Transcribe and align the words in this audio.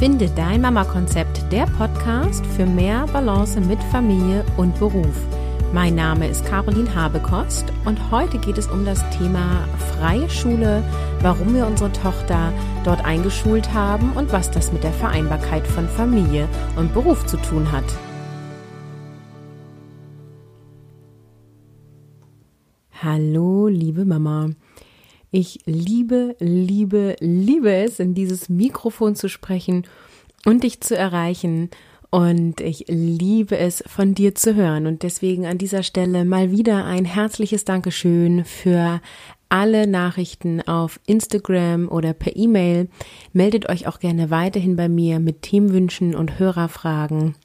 Finde 0.00 0.30
dein 0.30 0.62
Mama-Konzept, 0.62 1.52
der 1.52 1.66
Podcast 1.66 2.46
für 2.56 2.64
mehr 2.64 3.04
Balance 3.12 3.60
mit 3.60 3.82
Familie 3.92 4.46
und 4.56 4.78
Beruf. 4.78 5.14
Mein 5.74 5.94
Name 5.94 6.26
ist 6.26 6.42
Caroline 6.46 6.94
Habekost 6.94 7.66
und 7.84 8.10
heute 8.10 8.38
geht 8.38 8.56
es 8.56 8.66
um 8.68 8.86
das 8.86 8.98
Thema 9.10 9.68
freie 9.98 10.30
Schule, 10.30 10.82
warum 11.20 11.54
wir 11.54 11.66
unsere 11.66 11.92
Tochter 11.92 12.50
dort 12.82 13.04
eingeschult 13.04 13.74
haben 13.74 14.12
und 14.12 14.32
was 14.32 14.50
das 14.50 14.72
mit 14.72 14.84
der 14.84 14.92
Vereinbarkeit 14.94 15.66
von 15.66 15.86
Familie 15.86 16.48
und 16.76 16.94
Beruf 16.94 17.26
zu 17.26 17.36
tun 17.36 17.70
hat. 17.70 17.84
Hallo, 23.02 23.68
liebe 23.68 24.06
Mama. 24.06 24.48
Ich 25.32 25.60
liebe, 25.64 26.34
liebe, 26.40 27.16
liebe 27.20 27.72
es, 27.72 28.00
in 28.00 28.14
dieses 28.14 28.48
Mikrofon 28.48 29.14
zu 29.14 29.28
sprechen 29.28 29.86
und 30.44 30.64
dich 30.64 30.80
zu 30.80 30.96
erreichen. 30.96 31.70
Und 32.10 32.60
ich 32.60 32.86
liebe 32.88 33.56
es, 33.56 33.84
von 33.86 34.14
dir 34.14 34.34
zu 34.34 34.56
hören. 34.56 34.88
Und 34.88 35.04
deswegen 35.04 35.46
an 35.46 35.58
dieser 35.58 35.84
Stelle 35.84 36.24
mal 36.24 36.50
wieder 36.50 36.84
ein 36.84 37.04
herzliches 37.04 37.64
Dankeschön 37.64 38.44
für 38.44 39.00
alle 39.48 39.86
Nachrichten 39.86 40.62
auf 40.62 40.98
Instagram 41.06 41.88
oder 41.88 42.12
per 42.12 42.34
E-Mail. 42.34 42.88
Meldet 43.32 43.68
euch 43.68 43.86
auch 43.86 44.00
gerne 44.00 44.30
weiterhin 44.30 44.74
bei 44.74 44.88
mir 44.88 45.20
mit 45.20 45.42
Themenwünschen 45.42 46.16
und 46.16 46.40
Hörerfragen 46.40 47.36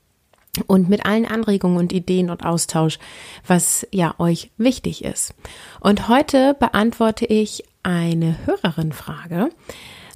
und 0.65 0.89
mit 0.89 1.05
allen 1.05 1.25
Anregungen 1.25 1.77
und 1.77 1.93
Ideen 1.93 2.29
und 2.31 2.45
Austausch, 2.45 2.97
was 3.45 3.87
ja 3.91 4.15
euch 4.19 4.51
wichtig 4.57 5.03
ist. 5.03 5.35
Und 5.81 6.07
heute 6.07 6.55
beantworte 6.59 7.25
ich 7.25 7.63
eine 7.85 8.35
Hörerin-Frage. 8.45 9.49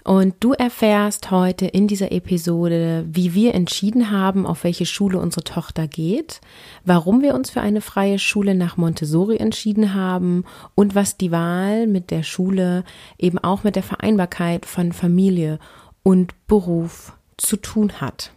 Und 0.03 0.35
du 0.39 0.53
erfährst 0.53 1.29
heute 1.29 1.67
in 1.67 1.87
dieser 1.87 2.11
Episode, 2.11 3.05
wie 3.07 3.35
wir 3.35 3.53
entschieden 3.53 4.09
haben, 4.09 4.47
auf 4.47 4.63
welche 4.63 4.85
Schule 4.85 5.19
unsere 5.19 5.43
Tochter 5.43 5.87
geht, 5.87 6.41
warum 6.83 7.21
wir 7.21 7.35
uns 7.35 7.51
für 7.51 7.61
eine 7.61 7.81
freie 7.81 8.17
Schule 8.17 8.55
nach 8.55 8.77
Montessori 8.77 9.37
entschieden 9.37 9.93
haben 9.93 10.45
und 10.73 10.95
was 10.95 11.17
die 11.17 11.31
Wahl 11.31 11.85
mit 11.85 12.11
der 12.11 12.23
Schule 12.23 12.85
eben 13.19 13.37
auch 13.37 13.63
mit 13.63 13.75
der 13.75 13.83
Vereinbarkeit 13.83 14.65
von 14.65 14.93
Familie 14.93 15.59
und 16.01 16.33
Beruf 16.47 17.13
zu 17.37 17.57
tun 17.57 18.01
hat. 18.01 18.31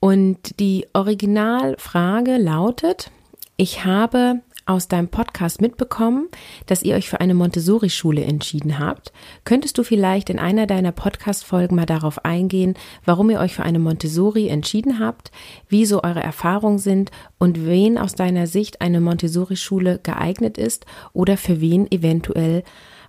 Und 0.00 0.60
die 0.60 0.86
Originalfrage 0.92 2.36
lautet, 2.36 3.10
ich 3.56 3.84
habe 3.84 4.42
aus 4.66 4.88
deinem 4.88 5.08
Podcast 5.08 5.60
mitbekommen, 5.60 6.28
dass 6.66 6.82
ihr 6.82 6.96
euch 6.96 7.08
für 7.08 7.20
eine 7.20 7.34
Montessori-Schule 7.34 8.24
entschieden 8.24 8.78
habt. 8.78 9.12
Könntest 9.44 9.78
du 9.78 9.84
vielleicht 9.84 10.30
in 10.30 10.38
einer 10.38 10.66
deiner 10.66 10.92
Podcast-Folgen 10.92 11.76
mal 11.76 11.86
darauf 11.86 12.24
eingehen, 12.24 12.74
warum 13.04 13.30
ihr 13.30 13.40
euch 13.40 13.54
für 13.54 13.62
eine 13.62 13.78
Montessori 13.78 14.48
entschieden 14.48 14.98
habt, 14.98 15.30
wie 15.68 15.86
so 15.86 16.02
eure 16.02 16.22
Erfahrungen 16.22 16.78
sind 16.78 17.10
und 17.38 17.66
wen 17.66 17.98
aus 17.98 18.14
deiner 18.14 18.46
Sicht 18.46 18.80
eine 18.80 19.00
Montessori-Schule 19.00 20.00
geeignet 20.02 20.58
ist 20.58 20.86
oder 21.12 21.36
für 21.36 21.60
wen 21.60 21.90
eventuell 21.90 22.62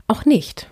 auch 0.08 0.26
nicht? 0.26 0.70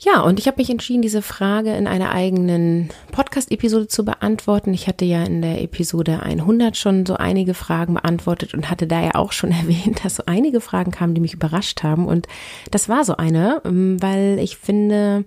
Ja, 0.00 0.20
und 0.20 0.38
ich 0.38 0.46
habe 0.46 0.58
mich 0.58 0.70
entschieden, 0.70 1.02
diese 1.02 1.22
Frage 1.22 1.74
in 1.74 1.86
einer 1.86 2.10
eigenen 2.10 2.90
Podcast-Episode 3.12 3.86
zu 3.86 4.04
beantworten. 4.04 4.74
Ich 4.74 4.86
hatte 4.88 5.04
ja 5.04 5.22
in 5.22 5.40
der 5.40 5.62
Episode 5.62 6.20
100 6.20 6.76
schon 6.76 7.06
so 7.06 7.14
einige 7.14 7.54
Fragen 7.54 7.94
beantwortet 7.94 8.54
und 8.54 8.70
hatte 8.70 8.86
da 8.86 9.00
ja 9.00 9.14
auch 9.14 9.32
schon 9.32 9.50
erwähnt, 9.52 10.04
dass 10.04 10.16
so 10.16 10.24
einige 10.26 10.60
Fragen 10.60 10.90
kamen, 10.90 11.14
die 11.14 11.20
mich 11.20 11.34
überrascht 11.34 11.82
haben. 11.82 12.06
Und 12.06 12.26
das 12.70 12.88
war 12.88 13.04
so 13.04 13.16
eine, 13.16 13.62
ähm, 13.64 14.02
weil 14.02 14.38
ich 14.40 14.56
finde, 14.56 15.24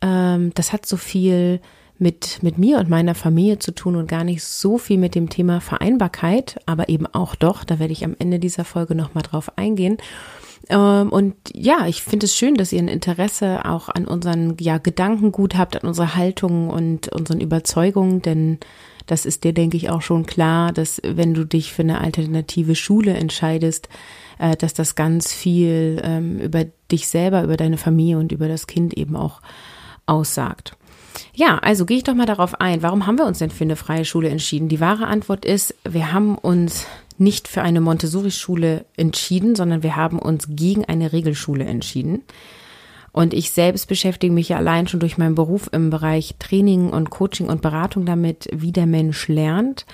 ähm, 0.00 0.52
das 0.54 0.72
hat 0.72 0.86
so 0.86 0.96
viel 0.96 1.60
mit, 1.98 2.42
mit 2.42 2.58
mir 2.58 2.78
und 2.78 2.90
meiner 2.90 3.14
Familie 3.14 3.58
zu 3.58 3.72
tun 3.72 3.96
und 3.96 4.08
gar 4.08 4.24
nicht 4.24 4.44
so 4.44 4.78
viel 4.78 4.98
mit 4.98 5.14
dem 5.14 5.30
Thema 5.30 5.60
Vereinbarkeit, 5.60 6.60
aber 6.66 6.88
eben 6.88 7.06
auch 7.06 7.34
doch, 7.34 7.64
da 7.64 7.78
werde 7.78 7.92
ich 7.92 8.04
am 8.04 8.16
Ende 8.18 8.38
dieser 8.38 8.64
Folge 8.64 8.94
nochmal 8.94 9.22
drauf 9.22 9.56
eingehen. 9.56 9.96
Ähm, 10.68 11.10
und 11.10 11.34
ja, 11.52 11.86
ich 11.86 12.02
finde 12.02 12.26
es 12.26 12.36
schön, 12.36 12.54
dass 12.54 12.72
ihr 12.72 12.80
ein 12.80 12.88
Interesse 12.88 13.64
auch 13.64 13.88
an 13.88 14.06
unseren 14.06 14.56
ja, 14.60 14.78
Gedankengut 14.78 15.56
habt, 15.56 15.82
an 15.82 15.88
unserer 15.88 16.16
Haltung 16.16 16.70
und 16.70 17.08
unseren 17.08 17.40
Überzeugungen, 17.40 18.22
denn 18.22 18.58
das 19.06 19.26
ist 19.26 19.44
dir, 19.44 19.52
denke 19.52 19.76
ich, 19.76 19.90
auch 19.90 20.00
schon 20.00 20.24
klar, 20.24 20.72
dass 20.72 21.00
wenn 21.04 21.34
du 21.34 21.44
dich 21.44 21.72
für 21.72 21.82
eine 21.82 22.00
alternative 22.00 22.74
Schule 22.74 23.14
entscheidest, 23.14 23.88
äh, 24.38 24.56
dass 24.56 24.72
das 24.72 24.94
ganz 24.94 25.32
viel 25.32 26.00
ähm, 26.02 26.38
über 26.38 26.64
dich 26.90 27.08
selber, 27.08 27.44
über 27.44 27.56
deine 27.56 27.76
Familie 27.76 28.18
und 28.18 28.32
über 28.32 28.48
das 28.48 28.66
Kind 28.66 28.94
eben 28.94 29.16
auch 29.16 29.42
aussagt. 30.06 30.76
Ja, 31.34 31.58
also 31.58 31.86
gehe 31.86 31.98
ich 31.98 32.04
doch 32.04 32.14
mal 32.14 32.26
darauf 32.26 32.60
ein. 32.60 32.82
Warum 32.82 33.06
haben 33.06 33.18
wir 33.18 33.26
uns 33.26 33.38
denn 33.38 33.50
für 33.50 33.64
eine 33.64 33.76
freie 33.76 34.04
Schule 34.04 34.28
entschieden? 34.28 34.68
Die 34.68 34.80
wahre 34.80 35.06
Antwort 35.06 35.44
ist, 35.44 35.74
wir 35.84 36.12
haben 36.12 36.36
uns 36.36 36.86
nicht 37.18 37.48
für 37.48 37.62
eine 37.62 37.80
Montessori-Schule 37.80 38.84
entschieden, 38.96 39.54
sondern 39.54 39.82
wir 39.82 39.96
haben 39.96 40.18
uns 40.18 40.46
gegen 40.50 40.84
eine 40.84 41.12
Regelschule 41.12 41.64
entschieden. 41.64 42.22
Und 43.12 43.32
ich 43.32 43.52
selbst 43.52 43.86
beschäftige 43.86 44.32
mich 44.32 44.48
ja 44.48 44.56
allein 44.56 44.88
schon 44.88 45.00
durch 45.00 45.18
meinen 45.18 45.36
Beruf 45.36 45.68
im 45.72 45.90
Bereich 45.90 46.34
Training 46.40 46.90
und 46.90 47.10
Coaching 47.10 47.48
und 47.48 47.62
Beratung 47.62 48.06
damit, 48.06 48.48
wie 48.52 48.72
der 48.72 48.86
Mensch 48.86 49.28
lernt 49.28 49.86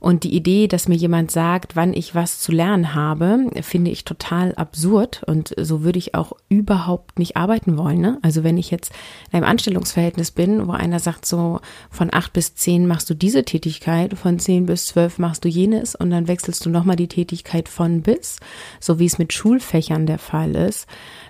und 0.00 0.24
die 0.24 0.34
Idee, 0.34 0.66
dass 0.66 0.88
mir 0.88 0.96
jemand 0.96 1.30
sagt, 1.30 1.76
wann 1.76 1.92
ich 1.92 2.14
was 2.14 2.40
zu 2.40 2.52
lernen 2.52 2.94
habe, 2.94 3.50
finde 3.60 3.90
ich 3.90 4.04
total 4.04 4.54
absurd. 4.54 5.22
Und 5.26 5.54
so 5.60 5.82
würde 5.82 5.98
ich 5.98 6.14
auch 6.14 6.32
überhaupt 6.48 7.18
nicht 7.18 7.36
arbeiten 7.36 7.76
wollen. 7.76 8.00
Ne? 8.00 8.18
Also 8.22 8.42
wenn 8.42 8.56
ich 8.56 8.70
jetzt 8.70 8.92
in 9.30 9.36
einem 9.36 9.50
Anstellungsverhältnis 9.50 10.30
bin, 10.30 10.66
wo 10.66 10.72
einer 10.72 10.98
sagt, 11.00 11.26
so 11.26 11.60
von 11.90 12.08
acht 12.12 12.32
bis 12.32 12.54
zehn 12.54 12.86
machst 12.86 13.10
du 13.10 13.14
diese 13.14 13.44
Tätigkeit, 13.44 14.16
von 14.16 14.38
zehn 14.38 14.64
bis 14.64 14.86
zwölf 14.86 15.18
machst 15.18 15.44
du 15.44 15.48
jenes 15.48 15.94
und 15.94 16.10
dann 16.10 16.28
wechselst 16.28 16.64
du 16.64 16.70
nochmal 16.70 16.96
die 16.96 17.08
Tätigkeit 17.08 17.68
von 17.68 18.00
bis, 18.00 18.40
so 18.80 18.98
wie 18.98 19.06
es 19.06 19.18
mit 19.18 19.34
Schulfächern 19.34 20.06
der 20.06 20.18
Fall 20.18 20.56
ist, 20.56 20.86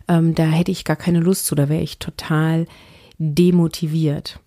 ähm, 0.06 0.36
da 0.36 0.44
hätte 0.44 0.70
ich 0.70 0.84
gar 0.84 0.96
keine 0.96 1.18
Lust 1.18 1.46
zu, 1.46 1.56
da 1.56 1.68
wäre 1.68 1.82
ich 1.82 1.98
total 1.98 2.66
demotiviert. 3.18 4.38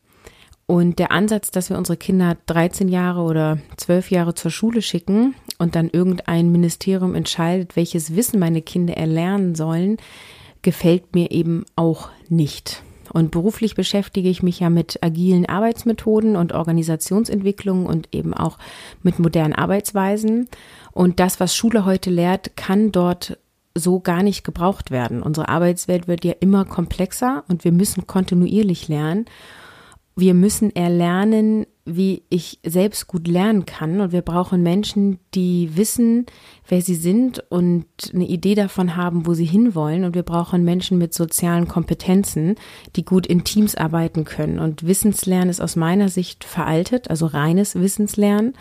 Und 0.66 0.98
der 1.00 1.12
Ansatz, 1.12 1.52
dass 1.52 1.70
wir 1.70 1.78
unsere 1.78 1.98
Kinder 1.98 2.38
13 2.46 2.88
Jahre 2.88 3.22
oder 3.22 3.58
12 3.78 4.12
Jahre 4.12 4.34
zur 4.34 4.52
Schule 4.52 4.82
schicken 4.82 5.36
und 5.58 5.76
dann 5.76 5.90
irgendein 5.90 6.52
Ministerium 6.52 7.16
entscheidet, 7.16 7.76
welches 7.76 8.16
Wissen 8.16 8.40
meine 8.40 8.62
Kinder 8.62 8.96
erlernen 8.96 9.56
sollen, 9.56 9.98
gefällt 10.62 11.14
mir 11.14 11.32
eben 11.32 11.66
auch 11.76 12.10
nicht. 12.30 12.82
Und 13.12 13.32
beruflich 13.32 13.76
beschäftige 13.76 14.30
ich 14.30 14.42
mich 14.42 14.62
ja 14.62 14.70
mit 14.70 15.04
agilen 15.04 15.46
Arbeitsmethoden 15.46 16.36
und 16.36 16.54
Organisationsentwicklung 16.54 17.86
und 17.86 18.08
eben 18.14 18.34
auch 18.34 18.58
mit 19.04 19.20
modernen 19.20 19.54
Arbeitsweisen. 19.54 20.48
Und 20.94 21.20
das, 21.20 21.40
was 21.40 21.56
Schule 21.56 21.86
heute 21.86 22.10
lehrt, 22.10 22.56
kann 22.56 22.92
dort 22.92 23.38
so 23.76 24.00
gar 24.00 24.24
nicht 24.24 24.44
gebraucht 24.44 24.92
werden. 24.92 25.22
Unsere 25.22 25.50
Arbeitswelt 25.50 26.08
wird 26.08 26.24
ja 26.24 26.34
immer 26.40 26.64
komplexer 26.64 27.44
und 27.50 27.64
wir 27.66 27.72
müssen 27.72 28.08
kontinuierlich 28.08 28.88
lernen 28.88 29.26
wir 30.16 30.34
müssen 30.34 30.76
erlernen, 30.76 31.66
wie 31.86 32.24
ich 32.30 32.60
selbst 32.64 33.08
gut 33.08 33.28
lernen 33.28 33.66
kann. 33.66 34.00
Und 34.00 34.12
wir 34.12 34.22
brauchen 34.22 34.62
Menschen, 34.64 35.20
die 35.34 35.76
wissen, 35.76 36.26
wer 36.68 36.82
sie 36.82 36.96
sind 36.96 37.44
und 37.50 37.86
eine 38.14 38.28
Idee 38.28 38.56
davon 38.56 38.96
haben, 38.96 39.26
wo 39.26 39.34
sie 39.34 39.46
hinwollen. 39.46 40.04
Und 40.04 40.16
wir 40.16 40.24
brauchen 40.24 40.64
Menschen 40.64 40.98
mit 40.98 41.14
sozialen 41.14 41.68
Kompetenzen, 41.68 42.56
die 42.96 43.04
gut 43.04 43.26
in 43.26 43.44
Teams 43.44 43.76
arbeiten 43.76 44.24
können. 44.24 44.60
Und 44.60 44.86
Wissenslernen 44.86 45.50
ist 45.50 45.62
aus 45.62 45.76
meiner 45.76 46.10
Sicht 46.10 46.44
veraltet, 46.44 47.10
also 47.10 47.26
reines 47.26 47.76
Wissenslernen. 47.76 48.54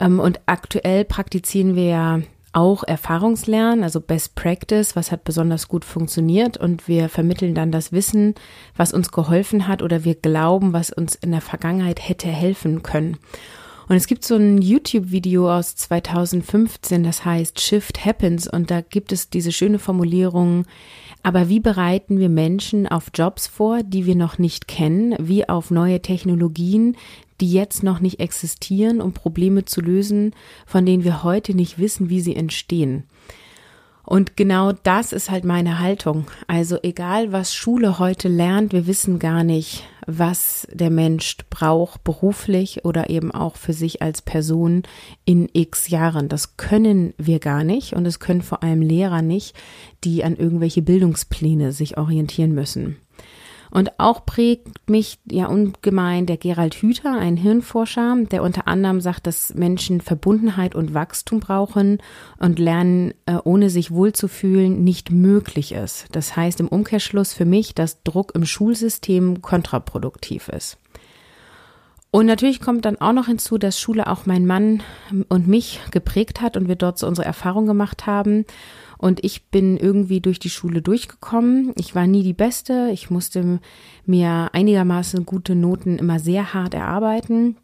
Ähm, 0.00 0.18
und 0.18 0.40
aktuell 0.46 1.04
praktizieren 1.04 1.76
wir 1.76 1.86
ja 1.86 2.20
auch 2.52 2.84
Erfahrungslernen, 2.84 3.82
also 3.82 4.00
Best 4.00 4.34
Practice, 4.34 4.94
was 4.94 5.10
hat 5.10 5.24
besonders 5.24 5.68
gut 5.68 5.84
funktioniert 5.84 6.56
und 6.56 6.86
wir 6.88 7.08
vermitteln 7.08 7.54
dann 7.54 7.72
das 7.72 7.92
Wissen, 7.92 8.34
was 8.76 8.92
uns 8.92 9.10
geholfen 9.10 9.66
hat 9.68 9.82
oder 9.82 10.04
wir 10.04 10.14
glauben, 10.14 10.72
was 10.72 10.90
uns 10.90 11.14
in 11.14 11.30
der 11.30 11.40
Vergangenheit 11.40 12.06
hätte 12.06 12.28
helfen 12.28 12.82
können. 12.82 13.16
Und 13.88 13.96
es 13.96 14.06
gibt 14.06 14.24
so 14.24 14.36
ein 14.36 14.62
YouTube-Video 14.62 15.52
aus 15.52 15.74
2015, 15.76 17.02
das 17.02 17.24
heißt 17.24 17.60
Shift 17.60 18.04
Happens 18.04 18.46
und 18.46 18.70
da 18.70 18.80
gibt 18.80 19.12
es 19.12 19.28
diese 19.28 19.52
schöne 19.52 19.78
Formulierung, 19.78 20.66
aber 21.22 21.48
wie 21.48 21.60
bereiten 21.60 22.18
wir 22.18 22.28
Menschen 22.28 22.88
auf 22.88 23.10
Jobs 23.14 23.46
vor, 23.46 23.82
die 23.82 24.06
wir 24.06 24.16
noch 24.16 24.38
nicht 24.38 24.66
kennen, 24.66 25.14
wie 25.20 25.48
auf 25.48 25.70
neue 25.70 26.00
Technologien, 26.00 26.96
die 27.42 27.52
jetzt 27.52 27.82
noch 27.82 27.98
nicht 27.98 28.20
existieren, 28.20 29.00
um 29.00 29.12
Probleme 29.12 29.64
zu 29.64 29.80
lösen, 29.80 30.32
von 30.64 30.86
denen 30.86 31.02
wir 31.02 31.24
heute 31.24 31.54
nicht 31.54 31.78
wissen, 31.78 32.08
wie 32.08 32.20
sie 32.20 32.36
entstehen. 32.36 33.02
Und 34.04 34.36
genau 34.36 34.72
das 34.72 35.12
ist 35.12 35.28
halt 35.28 35.44
meine 35.44 35.80
Haltung. 35.80 36.26
Also 36.46 36.78
egal, 36.82 37.32
was 37.32 37.54
Schule 37.54 37.98
heute 37.98 38.28
lernt, 38.28 38.72
wir 38.72 38.86
wissen 38.86 39.18
gar 39.18 39.42
nicht, 39.42 39.84
was 40.06 40.68
der 40.72 40.90
Mensch 40.90 41.36
braucht, 41.50 42.04
beruflich 42.04 42.84
oder 42.84 43.10
eben 43.10 43.32
auch 43.32 43.56
für 43.56 43.72
sich 43.72 44.02
als 44.02 44.22
Person 44.22 44.84
in 45.24 45.48
x 45.52 45.88
Jahren. 45.88 46.28
Das 46.28 46.56
können 46.56 47.12
wir 47.18 47.40
gar 47.40 47.64
nicht 47.64 47.94
und 47.94 48.06
es 48.06 48.20
können 48.20 48.42
vor 48.42 48.62
allem 48.62 48.82
Lehrer 48.82 49.22
nicht, 49.22 49.56
die 50.04 50.22
an 50.22 50.36
irgendwelche 50.36 50.82
Bildungspläne 50.82 51.72
sich 51.72 51.98
orientieren 51.98 52.52
müssen. 52.52 52.98
Und 53.72 53.98
auch 53.98 54.26
prägt 54.26 54.90
mich 54.90 55.18
ja 55.24 55.46
ungemein 55.46 56.26
der 56.26 56.36
Gerald 56.36 56.74
Hüther, 56.74 57.18
ein 57.18 57.38
Hirnforscher, 57.38 58.18
der 58.30 58.42
unter 58.42 58.68
anderem 58.68 59.00
sagt, 59.00 59.26
dass 59.26 59.54
Menschen 59.54 60.02
Verbundenheit 60.02 60.74
und 60.74 60.92
Wachstum 60.92 61.40
brauchen 61.40 61.96
und 62.38 62.58
Lernen 62.58 63.14
äh, 63.24 63.38
ohne 63.44 63.70
sich 63.70 63.90
wohlzufühlen 63.90 64.84
nicht 64.84 65.10
möglich 65.10 65.72
ist. 65.72 66.04
Das 66.12 66.36
heißt 66.36 66.60
im 66.60 66.68
Umkehrschluss 66.68 67.32
für 67.32 67.46
mich, 67.46 67.74
dass 67.74 68.02
Druck 68.02 68.32
im 68.34 68.44
Schulsystem 68.44 69.40
kontraproduktiv 69.40 70.50
ist. 70.50 70.76
Und 72.10 72.26
natürlich 72.26 72.60
kommt 72.60 72.84
dann 72.84 73.00
auch 73.00 73.14
noch 73.14 73.24
hinzu, 73.24 73.56
dass 73.56 73.80
Schule 73.80 74.06
auch 74.06 74.26
mein 74.26 74.46
Mann 74.46 74.82
und 75.30 75.48
mich 75.48 75.80
geprägt 75.92 76.42
hat 76.42 76.58
und 76.58 76.68
wir 76.68 76.76
dort 76.76 76.98
so 76.98 77.06
unsere 77.06 77.26
Erfahrung 77.26 77.64
gemacht 77.64 78.04
haben. 78.04 78.44
Und 79.02 79.24
ich 79.24 79.46
bin 79.46 79.76
irgendwie 79.76 80.20
durch 80.20 80.38
die 80.38 80.48
Schule 80.48 80.80
durchgekommen. 80.80 81.72
Ich 81.74 81.96
war 81.96 82.06
nie 82.06 82.22
die 82.22 82.34
Beste. 82.34 82.88
Ich 82.92 83.10
musste 83.10 83.58
mir 84.06 84.50
einigermaßen 84.52 85.26
gute 85.26 85.56
Noten 85.56 85.98
immer 85.98 86.20
sehr 86.20 86.54
hart 86.54 86.72
erarbeiten. 86.72 87.56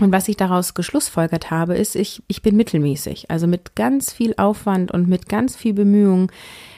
Und 0.00 0.10
was 0.10 0.26
ich 0.26 0.36
daraus 0.36 0.74
geschlussfolgert 0.74 1.52
habe, 1.52 1.76
ist, 1.76 1.94
ich, 1.94 2.24
ich 2.26 2.42
bin 2.42 2.56
mittelmäßig. 2.56 3.30
Also 3.30 3.46
mit 3.46 3.76
ganz 3.76 4.12
viel 4.12 4.34
Aufwand 4.38 4.90
und 4.90 5.06
mit 5.06 5.28
ganz 5.28 5.54
viel 5.54 5.72
Bemühung 5.72 6.32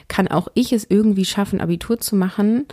kann 0.07 0.27
auch 0.27 0.49
ich 0.53 0.71
es 0.71 0.85
irgendwie 0.87 1.25
schaffen, 1.25 1.59
Abitur 1.59 1.99
zu 1.99 2.15
machen. 2.15 2.65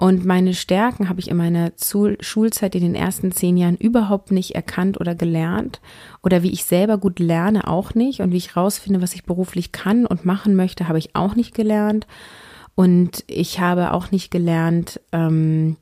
Und 0.00 0.24
meine 0.24 0.54
Stärken 0.54 1.08
habe 1.08 1.18
ich 1.18 1.28
in 1.28 1.36
meiner 1.36 1.72
Schulzeit 2.20 2.76
in 2.76 2.82
den 2.82 2.94
ersten 2.94 3.32
zehn 3.32 3.56
Jahren 3.56 3.76
überhaupt 3.76 4.30
nicht 4.30 4.54
erkannt 4.54 5.00
oder 5.00 5.16
gelernt. 5.16 5.80
Oder 6.22 6.44
wie 6.44 6.52
ich 6.52 6.64
selber 6.64 6.98
gut 6.98 7.18
lerne, 7.18 7.66
auch 7.66 7.94
nicht. 7.96 8.20
Und 8.20 8.30
wie 8.30 8.36
ich 8.36 8.56
rausfinde, 8.56 9.02
was 9.02 9.14
ich 9.14 9.24
beruflich 9.24 9.72
kann 9.72 10.06
und 10.06 10.24
machen 10.24 10.54
möchte, 10.54 10.86
habe 10.86 10.98
ich 10.98 11.16
auch 11.16 11.34
nicht 11.34 11.52
gelernt. 11.52 12.06
Und 12.76 13.24
ich 13.26 13.58
habe 13.58 13.92
auch 13.92 14.12
nicht 14.12 14.30
gelernt, 14.30 15.00
ähm, 15.10 15.76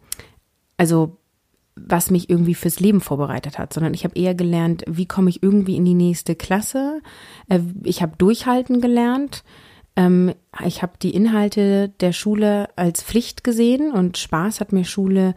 also 0.78 1.18
was 1.74 2.10
mich 2.10 2.30
irgendwie 2.30 2.54
fürs 2.54 2.80
Leben 2.80 3.02
vorbereitet 3.02 3.58
hat, 3.58 3.74
sondern 3.74 3.92
ich 3.92 4.04
habe 4.04 4.18
eher 4.18 4.34
gelernt, 4.34 4.82
wie 4.86 5.04
komme 5.04 5.28
ich 5.28 5.42
irgendwie 5.42 5.76
in 5.76 5.84
die 5.84 5.92
nächste 5.92 6.34
Klasse. 6.34 7.02
Äh, 7.50 7.60
ich 7.84 8.00
habe 8.00 8.16
durchhalten 8.16 8.80
gelernt. 8.80 9.44
Ähm, 9.96 10.34
ich 10.64 10.82
habe 10.82 10.92
die 11.00 11.14
Inhalte 11.14 11.88
der 12.00 12.12
Schule 12.12 12.68
als 12.76 13.02
Pflicht 13.02 13.44
gesehen 13.44 13.92
und 13.92 14.18
Spaß 14.18 14.60
hat 14.60 14.72
mir 14.72 14.84
Schule 14.84 15.34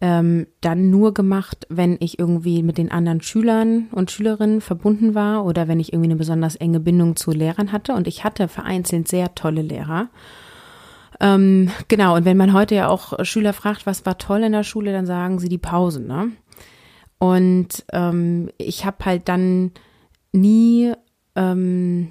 ähm, 0.00 0.46
dann 0.60 0.90
nur 0.90 1.14
gemacht, 1.14 1.66
wenn 1.70 1.96
ich 2.00 2.18
irgendwie 2.18 2.62
mit 2.62 2.76
den 2.76 2.90
anderen 2.90 3.22
Schülern 3.22 3.88
und 3.92 4.10
Schülerinnen 4.10 4.60
verbunden 4.60 5.14
war 5.14 5.44
oder 5.44 5.68
wenn 5.68 5.80
ich 5.80 5.92
irgendwie 5.92 6.08
eine 6.08 6.16
besonders 6.16 6.56
enge 6.56 6.80
Bindung 6.80 7.16
zu 7.16 7.30
Lehrern 7.30 7.72
hatte. 7.72 7.94
Und 7.94 8.06
ich 8.06 8.22
hatte 8.22 8.48
vereinzelt 8.48 9.08
sehr 9.08 9.34
tolle 9.34 9.62
Lehrer. 9.62 10.08
Ähm, 11.18 11.70
genau, 11.88 12.14
und 12.16 12.26
wenn 12.26 12.36
man 12.36 12.52
heute 12.52 12.74
ja 12.74 12.88
auch 12.88 13.24
Schüler 13.24 13.54
fragt, 13.54 13.86
was 13.86 14.04
war 14.04 14.18
toll 14.18 14.42
in 14.42 14.52
der 14.52 14.64
Schule, 14.64 14.92
dann 14.92 15.06
sagen 15.06 15.38
sie 15.38 15.48
die 15.48 15.56
Pausen. 15.56 16.06
Ne? 16.06 16.32
Und 17.18 17.86
ähm, 17.92 18.50
ich 18.58 18.84
habe 18.84 19.04
halt 19.06 19.28
dann 19.28 19.72
nie, 20.32 20.92
ähm, 21.34 22.10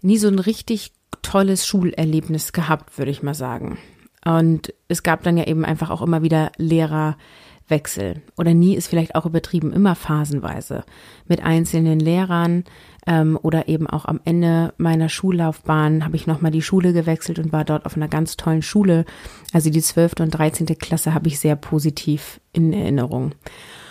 nie 0.00 0.16
so 0.16 0.28
ein 0.28 0.38
richtig 0.38 0.92
tolles 1.20 1.66
Schulerlebnis 1.66 2.52
gehabt, 2.52 2.98
würde 2.98 3.10
ich 3.10 3.22
mal 3.22 3.34
sagen. 3.34 3.78
Und 4.24 4.72
es 4.88 5.02
gab 5.02 5.22
dann 5.22 5.36
ja 5.36 5.46
eben 5.46 5.64
einfach 5.64 5.90
auch 5.90 6.02
immer 6.02 6.22
wieder 6.22 6.52
Lehrerwechsel. 6.56 8.22
Oder 8.36 8.54
nie 8.54 8.76
ist 8.76 8.88
vielleicht 8.88 9.14
auch 9.14 9.26
übertrieben, 9.26 9.72
immer 9.72 9.94
phasenweise 9.94 10.84
mit 11.26 11.42
einzelnen 11.42 11.98
Lehrern 11.98 12.64
ähm, 13.06 13.38
oder 13.42 13.68
eben 13.68 13.88
auch 13.88 14.04
am 14.04 14.20
Ende 14.24 14.74
meiner 14.78 15.08
Schullaufbahn 15.08 16.04
habe 16.04 16.16
ich 16.16 16.26
nochmal 16.28 16.52
die 16.52 16.62
Schule 16.62 16.92
gewechselt 16.92 17.40
und 17.40 17.52
war 17.52 17.64
dort 17.64 17.84
auf 17.84 17.96
einer 17.96 18.08
ganz 18.08 18.36
tollen 18.36 18.62
Schule. 18.62 19.04
Also 19.52 19.70
die 19.70 19.82
zwölfte 19.82 20.22
und 20.22 20.30
dreizehnte 20.30 20.76
Klasse 20.76 21.14
habe 21.14 21.28
ich 21.28 21.40
sehr 21.40 21.56
positiv 21.56 22.40
in 22.52 22.72
Erinnerung. 22.72 23.34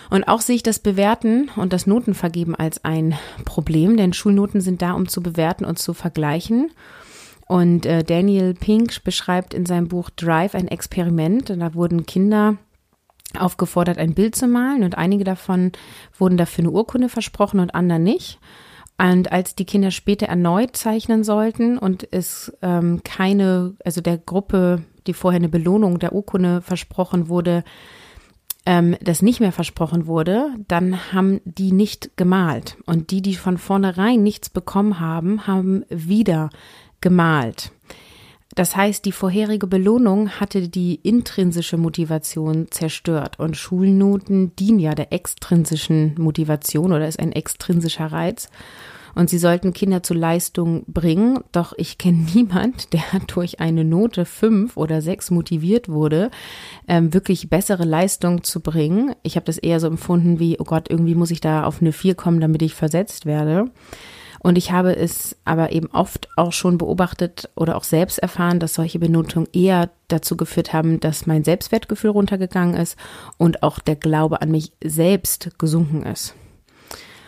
Und 0.08 0.24
auch 0.28 0.42
sehe 0.42 0.56
ich 0.56 0.62
das 0.62 0.78
Bewerten 0.78 1.50
und 1.56 1.72
das 1.72 1.86
Notenvergeben 1.86 2.54
als 2.54 2.84
ein 2.84 3.14
Problem, 3.44 3.96
denn 3.96 4.12
Schulnoten 4.12 4.60
sind 4.60 4.82
da, 4.82 4.92
um 4.92 5.08
zu 5.08 5.22
bewerten 5.22 5.64
und 5.64 5.78
zu 5.78 5.94
vergleichen. 5.94 6.70
Und 7.52 7.84
äh, 7.84 8.02
Daniel 8.02 8.54
Pink 8.54 9.04
beschreibt 9.04 9.52
in 9.52 9.66
seinem 9.66 9.86
Buch 9.86 10.08
Drive 10.08 10.54
ein 10.54 10.68
Experiment. 10.68 11.50
Und 11.50 11.60
da 11.60 11.74
wurden 11.74 12.06
Kinder 12.06 12.56
aufgefordert, 13.38 13.98
ein 13.98 14.14
Bild 14.14 14.34
zu 14.34 14.46
malen 14.46 14.84
und 14.84 14.96
einige 14.96 15.22
davon 15.22 15.72
wurden 16.18 16.38
dafür 16.38 16.64
eine 16.64 16.70
Urkunde 16.70 17.10
versprochen 17.10 17.60
und 17.60 17.74
andere 17.74 17.98
nicht. 17.98 18.38
Und 18.96 19.32
als 19.32 19.54
die 19.54 19.66
Kinder 19.66 19.90
später 19.90 20.28
erneut 20.28 20.78
zeichnen 20.78 21.24
sollten 21.24 21.76
und 21.76 22.08
es 22.10 22.56
ähm, 22.62 23.02
keine, 23.04 23.74
also 23.84 24.00
der 24.00 24.16
Gruppe, 24.16 24.84
die 25.06 25.12
vorher 25.12 25.38
eine 25.38 25.50
Belohnung 25.50 25.98
der 25.98 26.14
Urkunde 26.14 26.62
versprochen 26.62 27.28
wurde, 27.28 27.64
ähm, 28.64 28.96
das 29.00 29.22
nicht 29.22 29.40
mehr 29.40 29.52
versprochen 29.52 30.06
wurde, 30.06 30.50
dann 30.68 31.12
haben 31.12 31.40
die 31.44 31.72
nicht 31.72 32.16
gemalt. 32.16 32.76
Und 32.86 33.10
die, 33.10 33.22
die 33.22 33.34
von 33.34 33.58
vornherein 33.58 34.22
nichts 34.22 34.50
bekommen 34.50 35.00
haben, 35.00 35.46
haben 35.46 35.84
wieder 35.88 36.50
gemalt. 37.00 37.72
Das 38.54 38.76
heißt, 38.76 39.04
die 39.06 39.12
vorherige 39.12 39.66
Belohnung 39.66 40.28
hatte 40.28 40.68
die 40.68 40.96
intrinsische 40.96 41.78
Motivation 41.78 42.66
zerstört 42.70 43.38
und 43.38 43.56
Schulnoten 43.56 44.54
dienen 44.56 44.78
ja 44.78 44.94
der 44.94 45.12
extrinsischen 45.12 46.14
Motivation 46.18 46.92
oder 46.92 47.08
ist 47.08 47.18
ein 47.18 47.32
extrinsischer 47.32 48.06
Reiz. 48.12 48.50
Und 49.14 49.30
sie 49.30 49.38
sollten 49.38 49.72
Kinder 49.72 50.02
zu 50.02 50.14
Leistung 50.14 50.84
bringen. 50.86 51.40
Doch 51.52 51.72
ich 51.76 51.98
kenne 51.98 52.26
niemand, 52.34 52.92
der 52.92 53.02
durch 53.26 53.60
eine 53.60 53.84
Note 53.84 54.24
fünf 54.24 54.76
oder 54.76 55.02
sechs 55.02 55.30
motiviert 55.30 55.88
wurde, 55.88 56.30
ähm, 56.88 57.12
wirklich 57.14 57.50
bessere 57.50 57.84
Leistung 57.84 58.44
zu 58.44 58.60
bringen. 58.60 59.14
Ich 59.22 59.36
habe 59.36 59.46
das 59.46 59.58
eher 59.58 59.80
so 59.80 59.86
empfunden 59.86 60.38
wie, 60.38 60.58
oh 60.58 60.64
Gott, 60.64 60.90
irgendwie 60.90 61.14
muss 61.14 61.30
ich 61.30 61.40
da 61.40 61.64
auf 61.64 61.80
eine 61.80 61.92
vier 61.92 62.14
kommen, 62.14 62.40
damit 62.40 62.62
ich 62.62 62.74
versetzt 62.74 63.26
werde. 63.26 63.70
Und 64.42 64.58
ich 64.58 64.72
habe 64.72 64.96
es 64.96 65.36
aber 65.44 65.70
eben 65.70 65.88
oft 65.92 66.28
auch 66.36 66.52
schon 66.52 66.76
beobachtet 66.76 67.48
oder 67.54 67.76
auch 67.76 67.84
selbst 67.84 68.18
erfahren, 68.18 68.58
dass 68.58 68.74
solche 68.74 68.98
Benotungen 68.98 69.48
eher 69.52 69.90
dazu 70.08 70.36
geführt 70.36 70.72
haben, 70.72 70.98
dass 70.98 71.26
mein 71.26 71.44
Selbstwertgefühl 71.44 72.10
runtergegangen 72.10 72.74
ist 72.74 72.98
und 73.38 73.62
auch 73.62 73.78
der 73.78 73.94
Glaube 73.94 74.42
an 74.42 74.50
mich 74.50 74.72
selbst 74.82 75.50
gesunken 75.58 76.02
ist. 76.02 76.34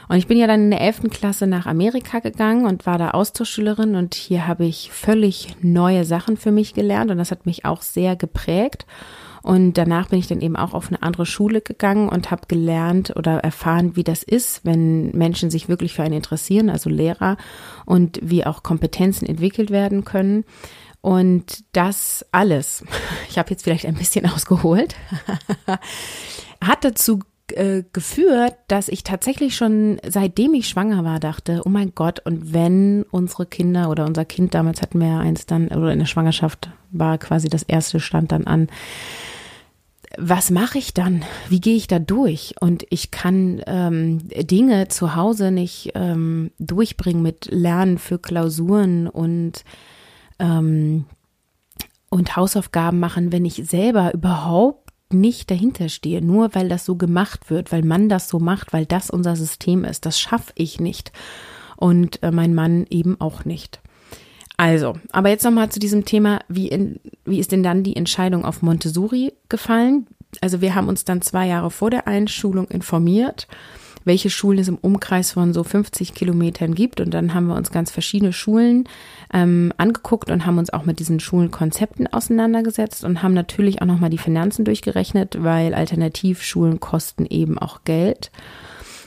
Und 0.08 0.16
ich 0.16 0.26
bin 0.26 0.38
ja 0.38 0.46
dann 0.46 0.64
in 0.64 0.70
der 0.70 0.80
11. 0.80 1.10
Klasse 1.10 1.46
nach 1.46 1.66
Amerika 1.66 2.18
gegangen 2.18 2.66
und 2.66 2.86
war 2.86 2.98
da 2.98 3.10
Austauschschülerin 3.10 3.94
und 3.96 4.14
hier 4.14 4.46
habe 4.46 4.64
ich 4.64 4.90
völlig 4.90 5.56
neue 5.62 6.04
Sachen 6.04 6.36
für 6.36 6.52
mich 6.52 6.74
gelernt 6.74 7.10
und 7.10 7.18
das 7.18 7.30
hat 7.30 7.46
mich 7.46 7.64
auch 7.64 7.82
sehr 7.82 8.16
geprägt. 8.16 8.86
Und 9.44 9.74
danach 9.74 10.08
bin 10.08 10.18
ich 10.18 10.26
dann 10.26 10.40
eben 10.40 10.56
auch 10.56 10.72
auf 10.72 10.88
eine 10.88 11.02
andere 11.02 11.26
Schule 11.26 11.60
gegangen 11.60 12.08
und 12.08 12.30
habe 12.30 12.46
gelernt 12.48 13.14
oder 13.14 13.40
erfahren, 13.40 13.94
wie 13.94 14.02
das 14.02 14.22
ist, 14.22 14.64
wenn 14.64 15.10
Menschen 15.10 15.50
sich 15.50 15.68
wirklich 15.68 15.92
für 15.92 16.02
einen 16.02 16.14
interessieren, 16.14 16.70
also 16.70 16.88
Lehrer, 16.88 17.36
und 17.84 18.18
wie 18.22 18.46
auch 18.46 18.62
Kompetenzen 18.62 19.26
entwickelt 19.26 19.70
werden 19.70 20.04
können. 20.04 20.44
Und 21.02 21.62
das 21.72 22.24
alles, 22.32 22.84
ich 23.28 23.36
habe 23.36 23.50
jetzt 23.50 23.64
vielleicht 23.64 23.84
ein 23.84 23.96
bisschen 23.96 24.24
ausgeholt, 24.34 24.96
hat 26.62 26.82
dazu 26.82 27.20
äh, 27.52 27.82
geführt, 27.92 28.54
dass 28.68 28.88
ich 28.88 29.04
tatsächlich 29.04 29.56
schon 29.56 29.98
seitdem 30.06 30.54
ich 30.54 30.68
schwanger 30.68 31.04
war 31.04 31.20
dachte, 31.20 31.62
oh 31.64 31.68
mein 31.68 31.94
Gott, 31.94 32.20
und 32.24 32.52
wenn 32.52 33.04
unsere 33.10 33.46
Kinder 33.46 33.90
oder 33.90 34.06
unser 34.06 34.24
Kind 34.24 34.54
damals 34.54 34.82
hatten 34.82 35.00
wir 35.00 35.08
ja 35.08 35.18
eins 35.20 35.46
dann, 35.46 35.68
oder 35.68 35.92
in 35.92 35.98
der 35.98 36.06
Schwangerschaft 36.06 36.70
war 36.90 37.18
quasi 37.18 37.48
das 37.48 37.62
erste 37.62 38.00
stand 38.00 38.32
dann 38.32 38.46
an, 38.46 38.68
was 40.16 40.50
mache 40.50 40.78
ich 40.78 40.94
dann? 40.94 41.24
Wie 41.48 41.60
gehe 41.60 41.76
ich 41.76 41.86
da 41.86 41.98
durch? 41.98 42.54
Und 42.60 42.86
ich 42.90 43.10
kann 43.10 43.60
ähm, 43.66 44.20
Dinge 44.28 44.88
zu 44.88 45.16
Hause 45.16 45.50
nicht 45.50 45.92
ähm, 45.94 46.50
durchbringen 46.58 47.22
mit 47.22 47.48
Lernen 47.50 47.98
für 47.98 48.18
Klausuren 48.18 49.08
und 49.08 49.64
ähm, 50.38 51.06
und 52.10 52.36
Hausaufgaben 52.36 53.00
machen, 53.00 53.32
wenn 53.32 53.44
ich 53.44 53.54
selber 53.66 54.14
überhaupt 54.14 54.83
nicht 55.14 55.50
dahinter 55.50 55.88
stehe, 55.88 56.20
nur 56.22 56.54
weil 56.54 56.68
das 56.68 56.84
so 56.84 56.96
gemacht 56.96 57.50
wird, 57.50 57.72
weil 57.72 57.82
man 57.82 58.08
das 58.08 58.28
so 58.28 58.38
macht, 58.38 58.72
weil 58.72 58.86
das 58.86 59.10
unser 59.10 59.36
System 59.36 59.84
ist. 59.84 60.06
Das 60.06 60.20
schaffe 60.20 60.52
ich 60.56 60.80
nicht. 60.80 61.12
Und 61.76 62.22
äh, 62.22 62.30
mein 62.30 62.54
Mann 62.54 62.86
eben 62.90 63.20
auch 63.20 63.44
nicht. 63.44 63.80
Also, 64.56 64.94
aber 65.10 65.30
jetzt 65.30 65.44
nochmal 65.44 65.70
zu 65.70 65.80
diesem 65.80 66.04
Thema, 66.04 66.40
wie, 66.48 66.68
in, 66.68 67.00
wie 67.24 67.40
ist 67.40 67.50
denn 67.50 67.62
dann 67.64 67.82
die 67.82 67.96
Entscheidung 67.96 68.44
auf 68.44 68.62
Montessori 68.62 69.32
gefallen? 69.48 70.06
Also 70.40 70.60
wir 70.60 70.74
haben 70.74 70.88
uns 70.88 71.04
dann 71.04 71.22
zwei 71.22 71.46
Jahre 71.46 71.70
vor 71.70 71.90
der 71.90 72.06
Einschulung 72.06 72.68
informiert, 72.68 73.48
welche 74.04 74.30
Schulen 74.30 74.58
es 74.58 74.68
im 74.68 74.76
Umkreis 74.76 75.32
von 75.32 75.52
so 75.52 75.64
50 75.64 76.14
Kilometern 76.14 76.74
gibt. 76.74 77.00
Und 77.00 77.12
dann 77.12 77.34
haben 77.34 77.46
wir 77.46 77.56
uns 77.56 77.70
ganz 77.70 77.90
verschiedene 77.90 78.32
Schulen 78.32 78.88
ähm, 79.32 79.72
angeguckt 79.76 80.30
und 80.30 80.46
haben 80.46 80.58
uns 80.58 80.72
auch 80.72 80.84
mit 80.84 80.98
diesen 80.98 81.20
Schulenkonzepten 81.20 82.12
auseinandergesetzt 82.12 83.04
und 83.04 83.22
haben 83.22 83.34
natürlich 83.34 83.82
auch 83.82 83.86
nochmal 83.86 84.10
die 84.10 84.18
Finanzen 84.18 84.64
durchgerechnet, 84.64 85.42
weil 85.42 85.74
Alternativschulen 85.74 86.80
kosten 86.80 87.26
eben 87.26 87.58
auch 87.58 87.84
Geld 87.84 88.30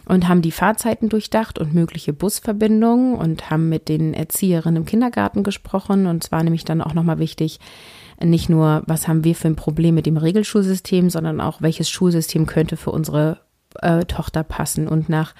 und 0.07 0.27
haben 0.27 0.41
die 0.41 0.51
Fahrzeiten 0.51 1.09
durchdacht 1.09 1.59
und 1.59 1.73
mögliche 1.73 2.13
Busverbindungen 2.13 3.15
und 3.15 3.49
haben 3.49 3.69
mit 3.69 3.89
den 3.89 4.13
Erzieherinnen 4.13 4.77
im 4.77 4.85
Kindergarten 4.85 5.43
gesprochen. 5.43 6.07
Und 6.07 6.23
zwar 6.23 6.43
nämlich 6.43 6.65
dann 6.65 6.81
auch 6.81 6.93
nochmal 6.93 7.19
wichtig, 7.19 7.59
Nicht 8.19 8.49
nur, 8.49 8.81
was 8.87 9.07
haben 9.07 9.23
wir 9.23 9.35
für 9.35 9.47
ein 9.47 9.55
Problem 9.55 9.93
mit 9.93 10.07
dem 10.07 10.17
Regelschulsystem, 10.17 11.11
sondern 11.11 11.39
auch, 11.39 11.61
welches 11.61 11.87
Schulsystem 11.87 12.47
könnte 12.47 12.75
für 12.75 12.89
unsere 12.89 13.41
äh, 13.81 14.05
Tochter 14.05 14.43
passen. 14.43 14.87
Und 14.87 15.09
nach 15.09 15.33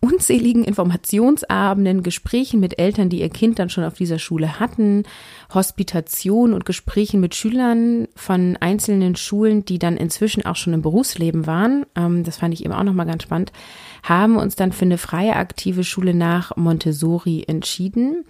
unzähligen 0.00 0.64
Informationsabenden, 0.64 2.02
Gesprächen 2.02 2.60
mit 2.60 2.78
Eltern, 2.78 3.08
die 3.08 3.20
ihr 3.20 3.28
Kind 3.28 3.58
dann 3.58 3.70
schon 3.70 3.84
auf 3.84 3.94
dieser 3.94 4.18
Schule 4.18 4.60
hatten, 4.60 5.04
Hospitation 5.52 6.52
und 6.52 6.64
Gesprächen 6.64 7.20
mit 7.20 7.34
Schülern 7.34 8.08
von 8.14 8.56
einzelnen 8.60 9.16
Schulen, 9.16 9.64
die 9.64 9.78
dann 9.78 9.96
inzwischen 9.96 10.44
auch 10.46 10.56
schon 10.56 10.72
im 10.72 10.82
Berufsleben 10.82 11.46
waren, 11.46 11.84
ähm, 11.96 12.24
das 12.24 12.38
fand 12.38 12.54
ich 12.54 12.64
eben 12.64 12.74
auch 12.74 12.84
nochmal 12.84 13.06
ganz 13.06 13.22
spannend, 13.22 13.52
haben 14.02 14.36
uns 14.36 14.56
dann 14.56 14.72
für 14.72 14.84
eine 14.84 14.98
freie 14.98 15.36
aktive 15.36 15.84
Schule 15.84 16.14
nach 16.14 16.56
Montessori 16.56 17.44
entschieden 17.46 18.24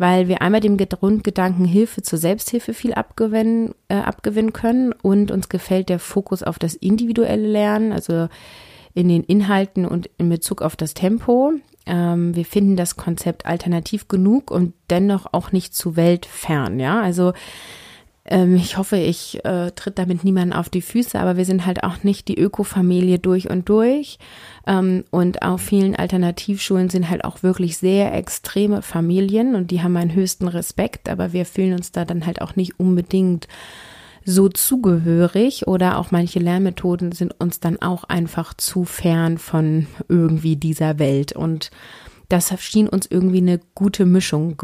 weil 0.00 0.28
wir 0.28 0.40
einmal 0.40 0.62
dem 0.62 0.78
Grundgedanken 0.78 1.66
Hilfe 1.66 2.00
zur 2.00 2.18
Selbsthilfe 2.18 2.72
viel 2.72 2.94
abgewinnen, 2.94 3.74
äh, 3.88 3.96
abgewinnen 3.96 4.54
können 4.54 4.94
und 4.94 5.30
uns 5.30 5.50
gefällt 5.50 5.90
der 5.90 5.98
Fokus 5.98 6.42
auf 6.42 6.58
das 6.58 6.74
individuelle 6.74 7.46
Lernen, 7.46 7.92
also 7.92 8.28
in 9.00 9.08
den 9.08 9.24
Inhalten 9.24 9.86
und 9.86 10.08
in 10.18 10.28
Bezug 10.28 10.62
auf 10.62 10.76
das 10.76 10.94
Tempo. 10.94 11.52
Ähm, 11.86 12.34
wir 12.36 12.44
finden 12.44 12.76
das 12.76 12.96
Konzept 12.96 13.46
alternativ 13.46 14.08
genug 14.08 14.50
und 14.50 14.74
dennoch 14.90 15.26
auch 15.32 15.52
nicht 15.52 15.74
zu 15.74 15.96
weltfern. 15.96 16.78
Ja, 16.78 17.00
also 17.00 17.32
ähm, 18.24 18.54
ich 18.56 18.76
hoffe, 18.76 18.96
ich 18.96 19.44
äh, 19.44 19.70
tritt 19.72 19.98
damit 19.98 20.24
niemanden 20.24 20.52
auf 20.52 20.68
die 20.68 20.82
Füße, 20.82 21.18
aber 21.18 21.36
wir 21.36 21.44
sind 21.44 21.66
halt 21.66 21.82
auch 21.82 22.04
nicht 22.04 22.28
die 22.28 22.38
Ökofamilie 22.38 23.18
durch 23.18 23.50
und 23.50 23.68
durch. 23.68 24.18
Ähm, 24.66 25.04
und 25.10 25.42
auf 25.42 25.62
vielen 25.62 25.96
Alternativschulen 25.96 26.90
sind 26.90 27.10
halt 27.10 27.24
auch 27.24 27.42
wirklich 27.42 27.78
sehr 27.78 28.14
extreme 28.14 28.82
Familien 28.82 29.54
und 29.54 29.70
die 29.70 29.82
haben 29.82 29.92
meinen 29.92 30.14
höchsten 30.14 30.48
Respekt, 30.48 31.08
aber 31.08 31.32
wir 31.32 31.46
fühlen 31.46 31.74
uns 31.74 31.92
da 31.92 32.04
dann 32.04 32.26
halt 32.26 32.40
auch 32.40 32.56
nicht 32.56 32.78
unbedingt 32.78 33.48
so 34.24 34.48
zugehörig 34.48 35.66
oder 35.66 35.98
auch 35.98 36.10
manche 36.10 36.38
Lernmethoden 36.38 37.12
sind 37.12 37.34
uns 37.38 37.60
dann 37.60 37.80
auch 37.80 38.04
einfach 38.04 38.54
zu 38.54 38.84
fern 38.84 39.38
von 39.38 39.86
irgendwie 40.08 40.56
dieser 40.56 40.98
Welt 40.98 41.32
und 41.32 41.70
das 42.30 42.54
schien 42.62 42.88
uns 42.88 43.06
irgendwie 43.10 43.38
eine 43.38 43.60
gute 43.74 44.06
Mischung 44.06 44.56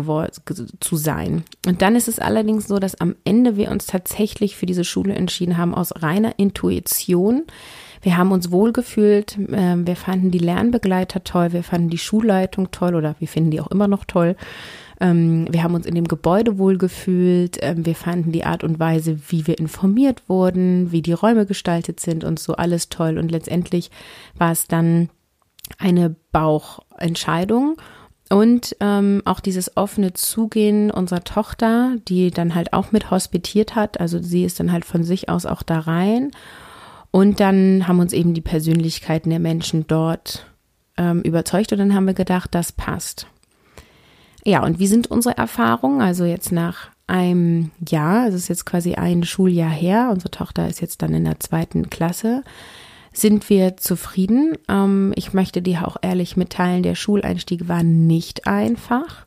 zu 0.79 0.97
sein. 0.97 1.43
Und 1.67 1.83
dann 1.83 1.97
ist 1.97 2.07
es 2.07 2.21
allerdings 2.21 2.69
so, 2.69 2.79
dass 2.79 3.01
am 3.01 3.17
Ende 3.25 3.57
wir 3.57 3.73
uns 3.73 3.87
tatsächlich 3.87 4.55
für 4.55 4.67
diese 4.67 4.85
Schule 4.85 5.15
entschieden 5.15 5.57
haben 5.57 5.75
aus 5.75 6.01
reiner 6.01 6.39
Intuition. 6.39 7.43
Wir 8.03 8.17
haben 8.17 8.31
uns 8.31 8.53
wohlgefühlt, 8.53 9.37
ähm, 9.51 9.85
wir 9.85 9.97
fanden 9.97 10.31
die 10.31 10.39
Lernbegleiter 10.39 11.25
toll, 11.25 11.53
wir 11.53 11.65
fanden 11.65 11.91
die 11.91 11.99
Schulleitung 11.99 12.71
toll 12.71 12.95
oder 12.95 13.17
wir 13.19 13.27
finden 13.27 13.51
die 13.51 13.61
auch 13.61 13.71
immer 13.73 13.89
noch 13.89 14.05
toll. 14.05 14.37
Ähm, 15.01 15.47
wir 15.51 15.63
haben 15.63 15.75
uns 15.75 15.87
in 15.87 15.95
dem 15.95 16.09
Gebäude 16.09 16.59
wohlgefühlt. 16.59 17.59
Ähm, 17.61 17.85
wir 17.85 17.95
fanden 17.95 18.33
die 18.33 18.45
Art 18.45 18.65
und 18.65 18.79
Weise, 18.79 19.19
wie 19.29 19.47
wir 19.47 19.59
informiert 19.59 20.29
wurden, 20.29 20.93
wie 20.93 21.03
die 21.03 21.13
Räume 21.13 21.47
gestaltet 21.47 22.01
sind 22.01 22.25
und 22.25 22.39
so 22.39 22.55
alles 22.55 22.89
toll. 22.89 23.19
Und 23.19 23.31
letztendlich 23.31 23.91
war 24.37 24.53
es 24.53 24.67
dann 24.67 25.11
eine 25.79 26.15
Bauchentscheidung. 26.33 27.77
Und 28.29 28.77
ähm, 28.81 29.23
auch 29.25 29.39
dieses 29.39 29.77
offene 29.77 30.13
Zugehen 30.13 30.91
unserer 30.91 31.23
Tochter, 31.23 31.97
die 32.09 32.33
dann 32.33 32.57
halt 32.57 32.73
auch 32.73 32.91
mit 32.91 33.11
hospitiert 33.11 33.77
hat. 33.77 34.01
Also 34.01 34.21
sie 34.21 34.45
ist 34.45 34.59
dann 34.59 34.73
halt 34.73 34.85
von 34.85 35.05
sich 35.05 35.29
aus 35.29 35.47
auch 35.47 35.63
da 35.63 35.79
rein. 35.81 36.33
Und 37.13 37.39
dann 37.39 37.87
haben 37.87 38.01
uns 38.01 38.13
eben 38.13 38.35
die 38.35 38.41
Persönlichkeiten 38.41 39.31
der 39.31 39.39
Menschen 39.39 39.87
dort 39.87 40.51
ähm, 40.97 41.23
überzeugt 41.23 41.73
und 41.73 41.79
dann 41.79 41.95
haben 41.95 42.07
wir 42.07 42.15
gedacht, 42.15 42.55
das 42.55 42.73
passt. 42.73 43.27
Ja, 44.47 44.63
und 44.63 44.79
wie 44.79 44.87
sind 44.87 45.11
unsere 45.11 45.37
Erfahrungen? 45.37 46.01
Also 46.01 46.25
jetzt 46.25 46.53
nach 46.53 46.91
einem 47.09 47.73
Jahr, 47.87 48.29
es 48.29 48.35
ist 48.35 48.47
jetzt 48.49 48.65
quasi 48.65 48.95
ein 48.95 49.25
Schuljahr 49.25 49.71
her, 49.71 50.11
unsere 50.13 50.31
Tochter 50.31 50.69
ist 50.69 50.81
jetzt 50.81 51.03
dann 51.03 51.13
in 51.15 51.25
der 51.25 51.41
zweiten 51.41 51.91
Klasse, 51.91 52.45
sind 53.13 53.51
wir 53.51 53.77
zufrieden. 53.77 54.57
Ähm, 54.69 55.13
ich 55.17 55.33
möchte 55.33 55.63
dir 55.63 55.89
auch 55.89 55.97
ehrlich 56.01 56.37
mitteilen, 56.37 56.85
der 56.85 56.95
Schuleinstieg 56.95 57.67
war 57.67 57.83
nicht 57.83 58.47
einfach. 58.47 59.27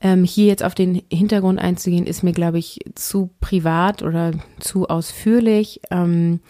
Ähm, 0.00 0.24
hier 0.24 0.46
jetzt 0.46 0.64
auf 0.64 0.74
den 0.74 1.00
Hintergrund 1.12 1.60
einzugehen, 1.60 2.04
ist 2.04 2.24
mir, 2.24 2.32
glaube 2.32 2.58
ich, 2.58 2.80
zu 2.96 3.30
privat 3.40 4.02
oder 4.02 4.32
zu 4.58 4.88
ausführlich. 4.88 5.80
Ähm, 5.92 6.40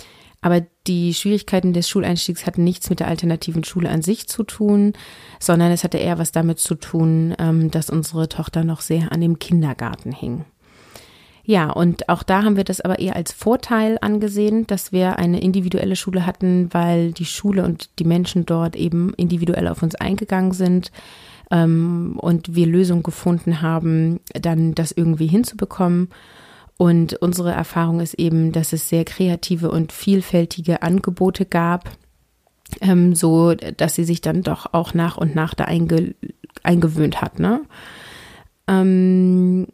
aber 0.44 0.60
die 0.86 1.14
Schwierigkeiten 1.14 1.72
des 1.72 1.88
Schuleinstiegs 1.88 2.44
hatten 2.44 2.64
nichts 2.64 2.90
mit 2.90 3.00
der 3.00 3.08
alternativen 3.08 3.64
Schule 3.64 3.88
an 3.88 4.02
sich 4.02 4.28
zu 4.28 4.42
tun, 4.42 4.92
sondern 5.40 5.72
es 5.72 5.84
hatte 5.84 5.96
eher 5.96 6.18
was 6.18 6.32
damit 6.32 6.58
zu 6.58 6.74
tun, 6.74 7.34
ähm, 7.38 7.70
dass 7.70 7.88
unsere 7.88 8.28
Tochter 8.28 8.62
noch 8.62 8.82
sehr 8.82 9.10
an 9.10 9.22
dem 9.22 9.38
Kindergarten 9.38 10.12
hing. 10.12 10.44
Ja, 11.44 11.70
und 11.70 12.10
auch 12.10 12.22
da 12.22 12.42
haben 12.42 12.58
wir 12.58 12.64
das 12.64 12.82
aber 12.82 12.98
eher 12.98 13.16
als 13.16 13.32
Vorteil 13.32 13.96
angesehen, 14.02 14.66
dass 14.66 14.92
wir 14.92 15.18
eine 15.18 15.40
individuelle 15.40 15.96
Schule 15.96 16.26
hatten, 16.26 16.68
weil 16.72 17.12
die 17.12 17.24
Schule 17.24 17.64
und 17.64 17.98
die 17.98 18.04
Menschen 18.04 18.44
dort 18.44 18.76
eben 18.76 19.14
individuell 19.14 19.66
auf 19.66 19.82
uns 19.82 19.94
eingegangen 19.94 20.52
sind 20.52 20.92
ähm, 21.50 22.18
und 22.18 22.54
wir 22.54 22.66
Lösungen 22.66 23.02
gefunden 23.02 23.62
haben, 23.62 24.20
dann 24.34 24.74
das 24.74 24.92
irgendwie 24.92 25.26
hinzubekommen. 25.26 26.10
Und 26.76 27.14
unsere 27.14 27.52
Erfahrung 27.52 28.00
ist 28.00 28.14
eben, 28.14 28.52
dass 28.52 28.72
es 28.72 28.88
sehr 28.88 29.04
kreative 29.04 29.70
und 29.70 29.92
vielfältige 29.92 30.82
Angebote 30.82 31.46
gab, 31.46 31.90
ähm, 32.80 33.14
so 33.14 33.54
dass 33.54 33.94
sie 33.94 34.04
sich 34.04 34.20
dann 34.20 34.42
doch 34.42 34.72
auch 34.72 34.94
nach 34.94 35.16
und 35.16 35.34
nach 35.34 35.54
da 35.54 35.64
einge 35.64 36.14
eingewöhnt 36.62 37.20
hat. 37.20 37.38
Ne? 37.38 37.60
Ähm, 38.66 39.68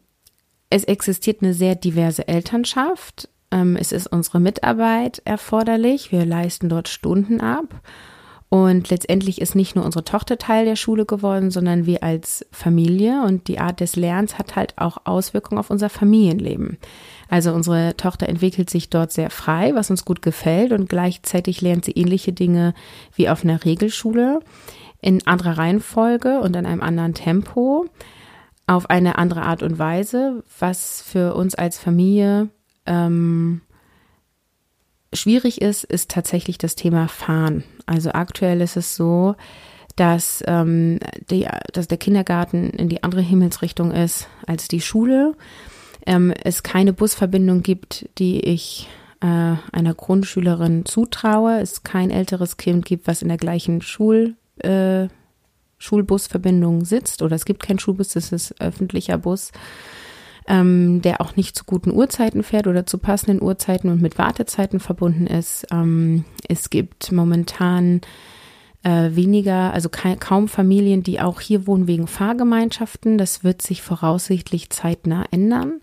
es 0.69 0.83
existiert 0.83 1.41
eine 1.41 1.53
sehr 1.53 1.75
diverse 1.75 2.27
Elternschaft. 2.27 3.29
Ähm, 3.51 3.75
es 3.75 3.91
ist 3.91 4.07
unsere 4.07 4.39
Mitarbeit 4.39 5.21
erforderlich. 5.25 6.11
Wir 6.11 6.25
leisten 6.25 6.69
dort 6.69 6.87
Stunden 6.87 7.41
ab. 7.41 7.81
Und 8.53 8.89
letztendlich 8.89 9.39
ist 9.39 9.55
nicht 9.55 9.77
nur 9.77 9.85
unsere 9.85 10.03
Tochter 10.03 10.37
Teil 10.37 10.65
der 10.65 10.75
Schule 10.75 11.05
geworden, 11.05 11.51
sondern 11.51 11.85
wir 11.85 12.03
als 12.03 12.45
Familie. 12.51 13.23
Und 13.23 13.47
die 13.47 13.59
Art 13.59 13.79
des 13.79 13.95
Lernens 13.95 14.37
hat 14.37 14.57
halt 14.57 14.77
auch 14.77 14.97
Auswirkungen 15.05 15.57
auf 15.57 15.69
unser 15.69 15.87
Familienleben. 15.89 16.77
Also 17.29 17.53
unsere 17.53 17.95
Tochter 17.95 18.27
entwickelt 18.27 18.69
sich 18.69 18.89
dort 18.89 19.13
sehr 19.13 19.29
frei, 19.29 19.73
was 19.73 19.89
uns 19.89 20.03
gut 20.03 20.21
gefällt. 20.21 20.73
Und 20.73 20.89
gleichzeitig 20.89 21.61
lernt 21.61 21.85
sie 21.85 21.93
ähnliche 21.93 22.33
Dinge 22.33 22.73
wie 23.15 23.29
auf 23.29 23.45
einer 23.45 23.63
Regelschule 23.63 24.41
in 24.99 25.25
anderer 25.25 25.57
Reihenfolge 25.57 26.41
und 26.41 26.53
in 26.53 26.65
einem 26.65 26.81
anderen 26.81 27.13
Tempo, 27.13 27.85
auf 28.67 28.89
eine 28.89 29.17
andere 29.17 29.43
Art 29.43 29.63
und 29.63 29.79
Weise, 29.79 30.43
was 30.59 31.01
für 31.01 31.35
uns 31.35 31.55
als 31.55 31.79
Familie 31.79 32.49
ähm, 32.85 33.61
schwierig 35.13 35.61
ist, 35.61 35.83
ist 35.83 36.09
tatsächlich 36.09 36.57
das 36.57 36.75
Thema 36.75 37.07
Fahren. 37.07 37.63
Also 37.85 38.11
aktuell 38.11 38.61
ist 38.61 38.77
es 38.77 38.95
so, 38.95 39.35
dass, 39.95 40.43
ähm, 40.47 40.99
die, 41.29 41.47
dass 41.73 41.87
der 41.87 41.97
Kindergarten 41.97 42.69
in 42.71 42.89
die 42.89 43.03
andere 43.03 43.21
Himmelsrichtung 43.21 43.91
ist 43.91 44.27
als 44.47 44.67
die 44.67 44.81
Schule. 44.81 45.35
Ähm, 46.05 46.33
es 46.43 46.63
keine 46.63 46.93
Busverbindung 46.93 47.61
gibt, 47.61 48.09
die 48.17 48.39
ich 48.39 48.87
äh, 49.21 49.25
einer 49.25 49.93
Grundschülerin 49.93 50.85
zutraue. 50.85 51.59
Es 51.59 51.83
kein 51.83 52.09
älteres 52.09 52.57
Kind 52.57 52.85
gibt, 52.85 53.07
was 53.07 53.21
in 53.21 53.27
der 53.27 53.37
gleichen 53.37 53.81
Schul, 53.81 54.35
äh, 54.59 55.07
Schulbusverbindung 55.77 56.85
sitzt. 56.85 57.21
Oder 57.21 57.35
es 57.35 57.45
gibt 57.45 57.63
keinen 57.63 57.79
Schulbus, 57.79 58.09
das 58.09 58.31
ist 58.31 58.59
öffentlicher 58.61 59.17
Bus 59.17 59.51
ähm, 60.47 61.01
der 61.01 61.21
auch 61.21 61.35
nicht 61.35 61.55
zu 61.55 61.63
guten 61.65 61.91
Uhrzeiten 61.91 62.43
fährt 62.43 62.67
oder 62.67 62.85
zu 62.85 62.97
passenden 62.97 63.41
Uhrzeiten 63.41 63.89
und 63.89 64.01
mit 64.01 64.17
Wartezeiten 64.17 64.79
verbunden 64.79 65.27
ist. 65.27 65.67
Ähm, 65.71 66.25
es 66.47 66.69
gibt 66.69 67.11
momentan 67.11 68.01
äh, 68.83 69.11
weniger, 69.15 69.73
also 69.73 69.89
kaum 69.89 70.47
Familien, 70.47 71.03
die 71.03 71.21
auch 71.21 71.39
hier 71.39 71.67
wohnen 71.67 71.87
wegen 71.87 72.07
Fahrgemeinschaften. 72.07 73.17
Das 73.17 73.43
wird 73.43 73.61
sich 73.61 73.81
voraussichtlich 73.81 74.69
zeitnah 74.69 75.25
ändern. 75.31 75.81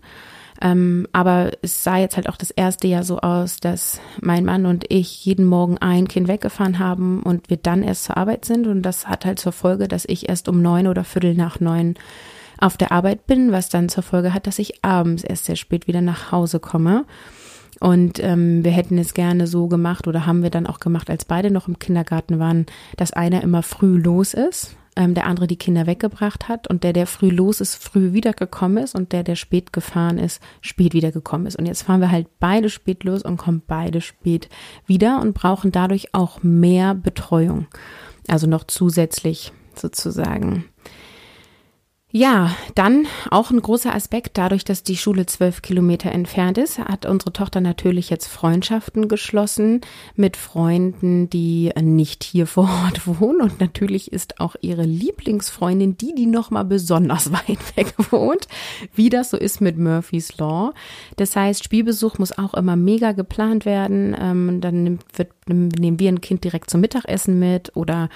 Ähm, 0.61 1.07
aber 1.13 1.51
es 1.61 1.85
sah 1.85 1.97
jetzt 1.97 2.17
halt 2.17 2.27
auch 2.27 2.35
das 2.35 2.51
erste 2.51 2.87
Jahr 2.87 3.03
so 3.03 3.19
aus, 3.19 3.61
dass 3.61 4.01
mein 4.19 4.43
Mann 4.43 4.65
und 4.65 4.85
ich 4.89 5.23
jeden 5.23 5.45
Morgen 5.45 5.77
ein 5.77 6.09
Kind 6.09 6.27
weggefahren 6.27 6.79
haben 6.79 7.23
und 7.23 7.49
wir 7.49 7.55
dann 7.55 7.81
erst 7.81 8.03
zur 8.05 8.17
Arbeit 8.17 8.43
sind. 8.43 8.67
Und 8.67 8.81
das 8.81 9.07
hat 9.07 9.23
halt 9.23 9.39
zur 9.39 9.53
Folge, 9.53 9.87
dass 9.87 10.03
ich 10.05 10.27
erst 10.27 10.49
um 10.49 10.61
neun 10.61 10.87
oder 10.87 11.05
Viertel 11.05 11.33
nach 11.33 11.61
neun 11.61 11.95
auf 12.59 12.77
der 12.77 12.91
Arbeit 12.91 13.27
bin, 13.27 13.51
was 13.51 13.69
dann 13.69 13.89
zur 13.89 14.03
Folge 14.03 14.33
hat, 14.33 14.47
dass 14.47 14.59
ich 14.59 14.83
abends 14.83 15.23
erst 15.23 15.45
sehr 15.45 15.55
spät 15.55 15.87
wieder 15.87 16.01
nach 16.01 16.31
Hause 16.31 16.59
komme. 16.59 17.05
Und 17.79 18.21
ähm, 18.21 18.63
wir 18.63 18.71
hätten 18.71 18.97
es 18.97 19.13
gerne 19.13 19.47
so 19.47 19.67
gemacht 19.67 20.07
oder 20.07 20.25
haben 20.25 20.43
wir 20.43 20.49
dann 20.49 20.67
auch 20.67 20.79
gemacht, 20.79 21.09
als 21.09 21.25
beide 21.25 21.49
noch 21.49 21.67
im 21.67 21.79
Kindergarten 21.79 22.39
waren, 22.39 22.65
dass 22.97 23.13
einer 23.13 23.41
immer 23.41 23.63
früh 23.63 23.97
los 23.97 24.33
ist, 24.33 24.75
ähm, 24.97 25.13
der 25.13 25.25
andere 25.25 25.47
die 25.47 25.55
Kinder 25.55 25.87
weggebracht 25.87 26.49
hat 26.49 26.67
und 26.67 26.83
der, 26.83 26.91
der 26.91 27.07
früh 27.07 27.29
los 27.29 27.61
ist, 27.61 27.81
früh 27.81 28.11
wiedergekommen 28.11 28.83
ist 28.83 28.95
und 28.95 29.13
der, 29.13 29.23
der 29.23 29.35
spät 29.35 29.71
gefahren 29.71 30.17
ist, 30.17 30.41
spät 30.59 30.93
wiedergekommen 30.93 31.47
ist. 31.47 31.55
Und 31.55 31.67
jetzt 31.67 31.83
fahren 31.83 32.01
wir 32.01 32.11
halt 32.11 32.27
beide 32.39 32.69
spät 32.69 33.05
los 33.05 33.23
und 33.23 33.37
kommen 33.37 33.61
beide 33.65 34.01
spät 34.01 34.49
wieder 34.85 35.21
und 35.21 35.33
brauchen 35.33 35.71
dadurch 35.71 36.13
auch 36.13 36.43
mehr 36.43 36.95
Betreuung. 36.95 37.67
Also 38.27 38.45
noch 38.45 38.65
zusätzlich 38.65 39.53
sozusagen. 39.73 40.65
Ja, 42.11 42.55
dann 42.73 43.05
auch 43.29 43.51
ein 43.51 43.61
großer 43.61 43.93
Aspekt, 43.93 44.39
dadurch, 44.39 44.65
dass 44.65 44.81
die 44.81 44.97
Schule 44.97 45.27
zwölf 45.27 45.61
Kilometer 45.61 46.11
entfernt 46.11 46.57
ist, 46.57 46.79
hat 46.79 47.05
unsere 47.05 47.31
Tochter 47.31 47.61
natürlich 47.61 48.09
jetzt 48.09 48.25
Freundschaften 48.25 49.07
geschlossen 49.07 49.81
mit 50.15 50.35
Freunden, 50.35 51.29
die 51.29 51.71
nicht 51.79 52.23
hier 52.23 52.47
vor 52.47 52.67
Ort 52.83 53.05
wohnen. 53.19 53.41
Und 53.41 53.59
natürlich 53.59 54.11
ist 54.11 54.39
auch 54.39 54.55
ihre 54.61 54.85
Lieblingsfreundin 54.85 55.97
die, 55.97 56.15
die 56.15 56.25
nochmal 56.25 56.65
besonders 56.65 57.31
weit 57.47 57.77
weg 57.77 57.93
wohnt, 58.09 58.47
wie 58.95 59.09
das 59.09 59.29
so 59.29 59.37
ist 59.37 59.61
mit 59.61 59.77
Murphy's 59.77 60.35
Law. 60.39 60.73
Das 61.15 61.35
heißt, 61.35 61.63
Spielbesuch 61.63 62.17
muss 62.17 62.35
auch 62.35 62.55
immer 62.55 62.75
mega 62.75 63.11
geplant 63.11 63.65
werden. 63.65 64.17
Ähm, 64.19 64.61
dann 64.61 64.97
wird, 65.13 65.29
nehmen 65.49 65.99
wir 65.99 66.09
ein 66.09 66.21
Kind 66.21 66.43
direkt 66.43 66.69
zum 66.69 66.81
Mittagessen 66.81 67.39
mit 67.39 67.75
oder 67.75 68.09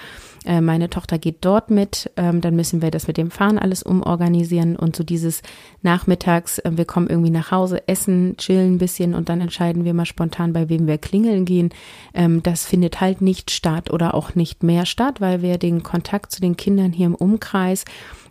äh, 0.44 0.60
meine 0.60 0.90
Tochter 0.90 1.18
geht 1.18 1.38
dort 1.40 1.70
mit. 1.70 2.10
Ähm, 2.16 2.40
dann 2.40 2.56
müssen 2.56 2.82
wir 2.82 2.90
das 2.90 3.06
mit 3.06 3.16
dem 3.16 3.30
Fahren 3.30 3.58
alles 3.58 3.82
umorganisieren 3.82 4.76
und 4.76 4.94
so 4.96 5.04
dieses 5.04 5.42
Nachmittags, 5.82 6.58
äh, 6.60 6.70
wir 6.74 6.84
kommen 6.84 7.08
irgendwie 7.08 7.30
nach 7.30 7.50
Hause, 7.50 7.86
essen, 7.88 8.36
chillen 8.36 8.74
ein 8.74 8.78
bisschen 8.78 9.14
und 9.14 9.28
dann 9.28 9.40
entscheiden 9.40 9.84
wir 9.84 9.94
mal 9.94 10.06
spontan, 10.06 10.52
bei 10.52 10.68
wem 10.68 10.86
wir 10.86 10.98
klingeln 10.98 11.44
gehen. 11.44 11.70
Ähm, 12.14 12.42
das 12.42 12.66
findet 12.66 13.00
halt 13.00 13.20
nicht 13.20 13.50
statt 13.50 13.90
oder 13.90 14.14
auch 14.14 14.34
nicht 14.34 14.62
mehr 14.62 14.86
statt, 14.86 15.20
weil 15.20 15.42
wir 15.42 15.58
den 15.58 15.82
Kontakt 15.82 16.32
zu 16.32 16.40
den 16.40 16.56
Kindern 16.56 16.92
hier 16.92 17.06
im 17.06 17.14
Umkreis 17.14 17.84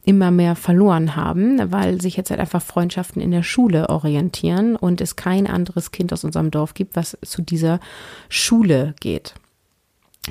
immer 0.06 0.32
mehr 0.32 0.56
verloren 0.56 1.16
haben, 1.16 1.72
weil 1.72 2.02
sich 2.02 2.18
jetzt 2.18 2.30
halt 2.30 2.40
einfach 2.40 2.62
Freundschaften 2.62 3.22
in 3.22 3.32
der 3.32 3.44
Schule 3.44 3.90
orientieren 3.90 4.76
und 4.76 5.00
es 5.00 5.16
kein 5.16 5.48
anderes 5.48 5.92
Kind 5.92 6.12
aus 6.12 6.24
unserem 6.24 6.52
Dorf 6.52 6.74
gibt, 6.74 6.96
was 6.96 7.18
zu 7.24 7.42
dieser 7.42 7.80
Schule 8.30 8.96
geht. 9.00 9.34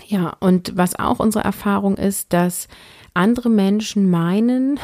Ja, 0.07 0.37
und 0.41 0.77
was 0.77 0.99
auch 0.99 1.21
unsere 1.21 1.45
Erfahrung 1.45 1.97
ist, 1.97 2.33
dass 2.33 2.69
andere 3.15 3.51
Menschen 3.51 4.11
meinen, 4.11 4.79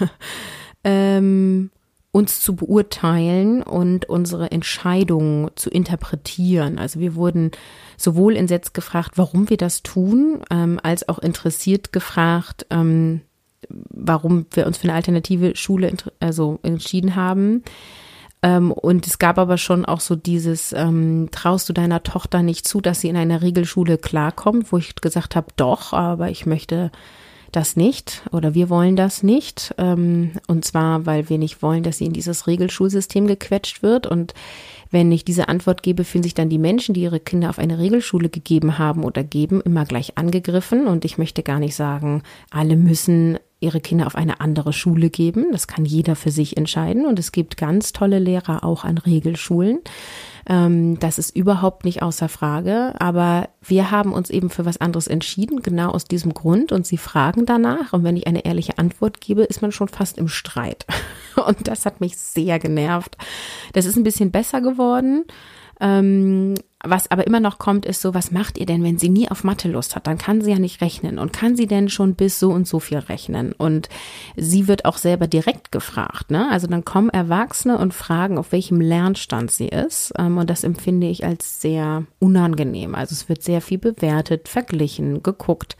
ähm, 0.84 1.70
uns 2.10 2.40
zu 2.40 2.56
beurteilen 2.56 3.62
und 3.62 4.08
unsere 4.08 4.50
Entscheidungen 4.50 5.50
zu 5.56 5.70
interpretieren. 5.70 6.78
Also 6.78 7.00
wir 7.00 7.14
wurden 7.14 7.50
sowohl 7.96 8.34
in 8.34 8.48
Setz 8.48 8.72
gefragt, 8.72 9.12
warum 9.16 9.50
wir 9.50 9.56
das 9.56 9.82
tun, 9.82 10.42
ähm, 10.50 10.80
als 10.82 11.08
auch 11.08 11.18
interessiert 11.18 11.92
gefragt, 11.92 12.66
ähm, 12.70 13.20
warum 13.68 14.46
wir 14.52 14.66
uns 14.66 14.78
für 14.78 14.84
eine 14.84 14.94
alternative 14.94 15.56
Schule 15.56 15.92
also 16.20 16.58
entschieden 16.62 17.16
haben. 17.16 17.62
Ähm, 18.42 18.70
und 18.70 19.06
es 19.06 19.18
gab 19.18 19.38
aber 19.38 19.58
schon 19.58 19.84
auch 19.84 20.00
so 20.00 20.14
dieses, 20.14 20.72
ähm, 20.72 21.28
traust 21.32 21.68
du 21.68 21.72
deiner 21.72 22.02
Tochter 22.02 22.42
nicht 22.42 22.68
zu, 22.68 22.80
dass 22.80 23.00
sie 23.00 23.08
in 23.08 23.16
einer 23.16 23.42
Regelschule 23.42 23.98
klarkommt, 23.98 24.72
wo 24.72 24.78
ich 24.78 24.94
gesagt 24.94 25.34
habe, 25.34 25.48
doch, 25.56 25.92
aber 25.92 26.30
ich 26.30 26.46
möchte 26.46 26.92
das 27.50 27.76
nicht 27.76 28.22
oder 28.30 28.54
wir 28.54 28.68
wollen 28.68 28.94
das 28.94 29.22
nicht. 29.22 29.74
Ähm, 29.78 30.32
und 30.46 30.64
zwar, 30.64 31.06
weil 31.06 31.28
wir 31.28 31.38
nicht 31.38 31.62
wollen, 31.62 31.82
dass 31.82 31.98
sie 31.98 32.06
in 32.06 32.12
dieses 32.12 32.46
Regelschulsystem 32.46 33.26
gequetscht 33.26 33.82
wird. 33.82 34.06
Und 34.06 34.34
wenn 34.90 35.10
ich 35.10 35.24
diese 35.24 35.48
Antwort 35.48 35.82
gebe, 35.82 36.04
fühlen 36.04 36.22
sich 36.22 36.34
dann 36.34 36.50
die 36.50 36.58
Menschen, 36.58 36.94
die 36.94 37.02
ihre 37.02 37.20
Kinder 37.20 37.50
auf 37.50 37.58
eine 37.58 37.78
Regelschule 37.78 38.28
gegeben 38.28 38.78
haben 38.78 39.02
oder 39.02 39.24
geben, 39.24 39.60
immer 39.62 39.84
gleich 39.84 40.16
angegriffen. 40.16 40.86
Und 40.86 41.04
ich 41.04 41.18
möchte 41.18 41.42
gar 41.42 41.58
nicht 41.58 41.74
sagen, 41.74 42.22
alle 42.50 42.76
müssen 42.76 43.38
ihre 43.60 43.80
Kinder 43.80 44.06
auf 44.06 44.14
eine 44.14 44.40
andere 44.40 44.72
Schule 44.72 45.10
geben. 45.10 45.46
Das 45.52 45.66
kann 45.66 45.84
jeder 45.84 46.14
für 46.14 46.30
sich 46.30 46.56
entscheiden. 46.56 47.06
Und 47.06 47.18
es 47.18 47.32
gibt 47.32 47.56
ganz 47.56 47.92
tolle 47.92 48.18
Lehrer 48.18 48.64
auch 48.64 48.84
an 48.84 48.98
Regelschulen. 48.98 49.80
Ähm, 50.48 50.98
das 51.00 51.18
ist 51.18 51.34
überhaupt 51.34 51.84
nicht 51.84 52.02
außer 52.02 52.28
Frage. 52.28 52.94
Aber 53.00 53.48
wir 53.60 53.90
haben 53.90 54.12
uns 54.12 54.30
eben 54.30 54.48
für 54.48 54.64
was 54.64 54.80
anderes 54.80 55.08
entschieden, 55.08 55.62
genau 55.62 55.90
aus 55.90 56.04
diesem 56.04 56.34
Grund. 56.34 56.70
Und 56.70 56.86
sie 56.86 56.98
fragen 56.98 57.46
danach. 57.46 57.92
Und 57.92 58.04
wenn 58.04 58.16
ich 58.16 58.26
eine 58.26 58.44
ehrliche 58.44 58.78
Antwort 58.78 59.20
gebe, 59.20 59.42
ist 59.42 59.60
man 59.60 59.72
schon 59.72 59.88
fast 59.88 60.18
im 60.18 60.28
Streit. 60.28 60.86
Und 61.46 61.66
das 61.66 61.84
hat 61.84 62.00
mich 62.00 62.16
sehr 62.16 62.58
genervt. 62.58 63.16
Das 63.72 63.86
ist 63.86 63.96
ein 63.96 64.04
bisschen 64.04 64.30
besser 64.30 64.60
geworden. 64.60 65.24
Ähm, 65.80 66.54
was 66.84 67.10
aber 67.10 67.26
immer 67.26 67.40
noch 67.40 67.58
kommt, 67.58 67.86
ist 67.86 68.00
so, 68.00 68.14
was 68.14 68.30
macht 68.30 68.56
ihr 68.56 68.66
denn, 68.66 68.84
wenn 68.84 68.98
sie 68.98 69.08
nie 69.08 69.28
auf 69.28 69.42
Mathe 69.42 69.68
Lust 69.68 69.96
hat? 69.96 70.06
Dann 70.06 70.16
kann 70.16 70.40
sie 70.42 70.52
ja 70.52 70.60
nicht 70.60 70.80
rechnen. 70.80 71.18
Und 71.18 71.32
kann 71.32 71.56
sie 71.56 71.66
denn 71.66 71.88
schon 71.88 72.14
bis 72.14 72.38
so 72.38 72.50
und 72.50 72.68
so 72.68 72.78
viel 72.78 72.98
rechnen? 72.98 73.52
Und 73.52 73.88
sie 74.36 74.68
wird 74.68 74.84
auch 74.84 74.96
selber 74.96 75.26
direkt 75.26 75.72
gefragt. 75.72 76.30
Ne? 76.30 76.48
Also 76.50 76.68
dann 76.68 76.84
kommen 76.84 77.10
Erwachsene 77.10 77.78
und 77.78 77.94
fragen, 77.94 78.38
auf 78.38 78.52
welchem 78.52 78.80
Lernstand 78.80 79.50
sie 79.50 79.68
ist. 79.68 80.12
Ähm, 80.18 80.38
und 80.38 80.48
das 80.50 80.62
empfinde 80.62 81.08
ich 81.08 81.24
als 81.24 81.60
sehr 81.60 82.04
unangenehm. 82.20 82.94
Also 82.94 83.12
es 83.12 83.28
wird 83.28 83.42
sehr 83.42 83.60
viel 83.60 83.78
bewertet, 83.78 84.48
verglichen, 84.48 85.24
geguckt. 85.24 85.76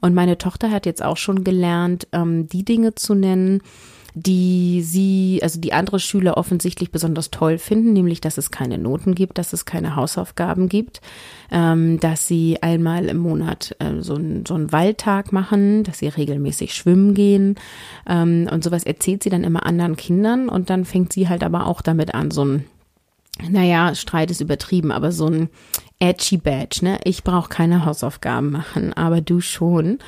Und 0.00 0.14
meine 0.14 0.36
Tochter 0.36 0.72
hat 0.72 0.84
jetzt 0.84 1.04
auch 1.04 1.16
schon 1.16 1.44
gelernt, 1.44 2.08
ähm, 2.12 2.48
die 2.48 2.64
Dinge 2.64 2.96
zu 2.96 3.14
nennen, 3.14 3.62
die 4.14 4.82
sie, 4.82 5.40
also 5.42 5.60
die 5.60 5.72
andere 5.72 6.00
Schüler 6.00 6.36
offensichtlich 6.36 6.90
besonders 6.90 7.30
toll 7.30 7.58
finden, 7.58 7.92
nämlich 7.92 8.20
dass 8.20 8.38
es 8.38 8.50
keine 8.50 8.78
Noten 8.78 9.14
gibt, 9.14 9.38
dass 9.38 9.52
es 9.52 9.64
keine 9.64 9.96
Hausaufgaben 9.96 10.68
gibt, 10.68 11.00
ähm, 11.50 12.00
dass 12.00 12.26
sie 12.26 12.62
einmal 12.62 13.06
im 13.06 13.18
Monat 13.18 13.76
äh, 13.78 14.00
so, 14.00 14.14
ein, 14.14 14.44
so 14.46 14.54
einen 14.54 14.72
Waldtag 14.72 15.32
machen, 15.32 15.84
dass 15.84 15.98
sie 15.98 16.08
regelmäßig 16.08 16.74
schwimmen 16.74 17.14
gehen 17.14 17.56
ähm, 18.08 18.48
und 18.50 18.64
sowas 18.64 18.84
erzählt 18.84 19.22
sie 19.22 19.30
dann 19.30 19.44
immer 19.44 19.66
anderen 19.66 19.96
Kindern 19.96 20.48
und 20.48 20.70
dann 20.70 20.84
fängt 20.84 21.12
sie 21.12 21.28
halt 21.28 21.44
aber 21.44 21.66
auch 21.66 21.82
damit 21.82 22.14
an, 22.14 22.30
so 22.30 22.44
ein 22.44 22.64
naja, 23.48 23.94
Streit 23.94 24.30
ist 24.30 24.40
übertrieben, 24.40 24.92
aber 24.92 25.12
so 25.12 25.26
ein 25.26 25.48
edgy 26.00 26.38
Badge, 26.38 26.80
ne? 26.82 26.98
Ich 27.04 27.22
brauche 27.22 27.50
keine 27.50 27.84
Hausaufgaben 27.84 28.50
machen, 28.50 28.92
aber 28.94 29.20
du 29.20 29.40
schon. 29.40 29.98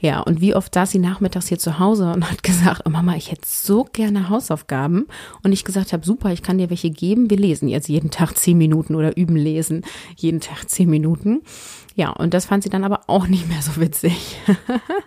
Ja, 0.00 0.20
und 0.20 0.40
wie 0.40 0.54
oft 0.54 0.74
saß 0.74 0.90
sie 0.90 0.98
nachmittags 0.98 1.46
hier 1.46 1.58
zu 1.58 1.78
Hause 1.78 2.10
und 2.12 2.28
hat 2.28 2.42
gesagt, 2.42 2.82
oh 2.86 2.90
Mama, 2.90 3.14
ich 3.14 3.30
hätte 3.30 3.46
so 3.46 3.84
gerne 3.84 4.30
Hausaufgaben. 4.30 5.06
Und 5.44 5.52
ich 5.52 5.64
gesagt 5.64 5.92
habe, 5.92 6.04
super, 6.04 6.32
ich 6.32 6.42
kann 6.42 6.58
dir 6.58 6.70
welche 6.70 6.90
geben. 6.90 7.30
Wir 7.30 7.36
lesen 7.36 7.68
jetzt 7.68 7.88
jeden 7.88 8.10
Tag 8.10 8.32
zehn 8.36 8.58
Minuten 8.58 8.94
oder 8.94 9.16
üben 9.16 9.36
lesen 9.36 9.84
jeden 10.16 10.40
Tag 10.40 10.68
zehn 10.68 10.88
Minuten. 10.90 11.42
Ja, 11.94 12.10
und 12.10 12.32
das 12.32 12.46
fand 12.46 12.62
sie 12.62 12.70
dann 12.70 12.84
aber 12.84 13.02
auch 13.06 13.26
nicht 13.26 13.48
mehr 13.48 13.60
so 13.60 13.78
witzig. 13.78 14.38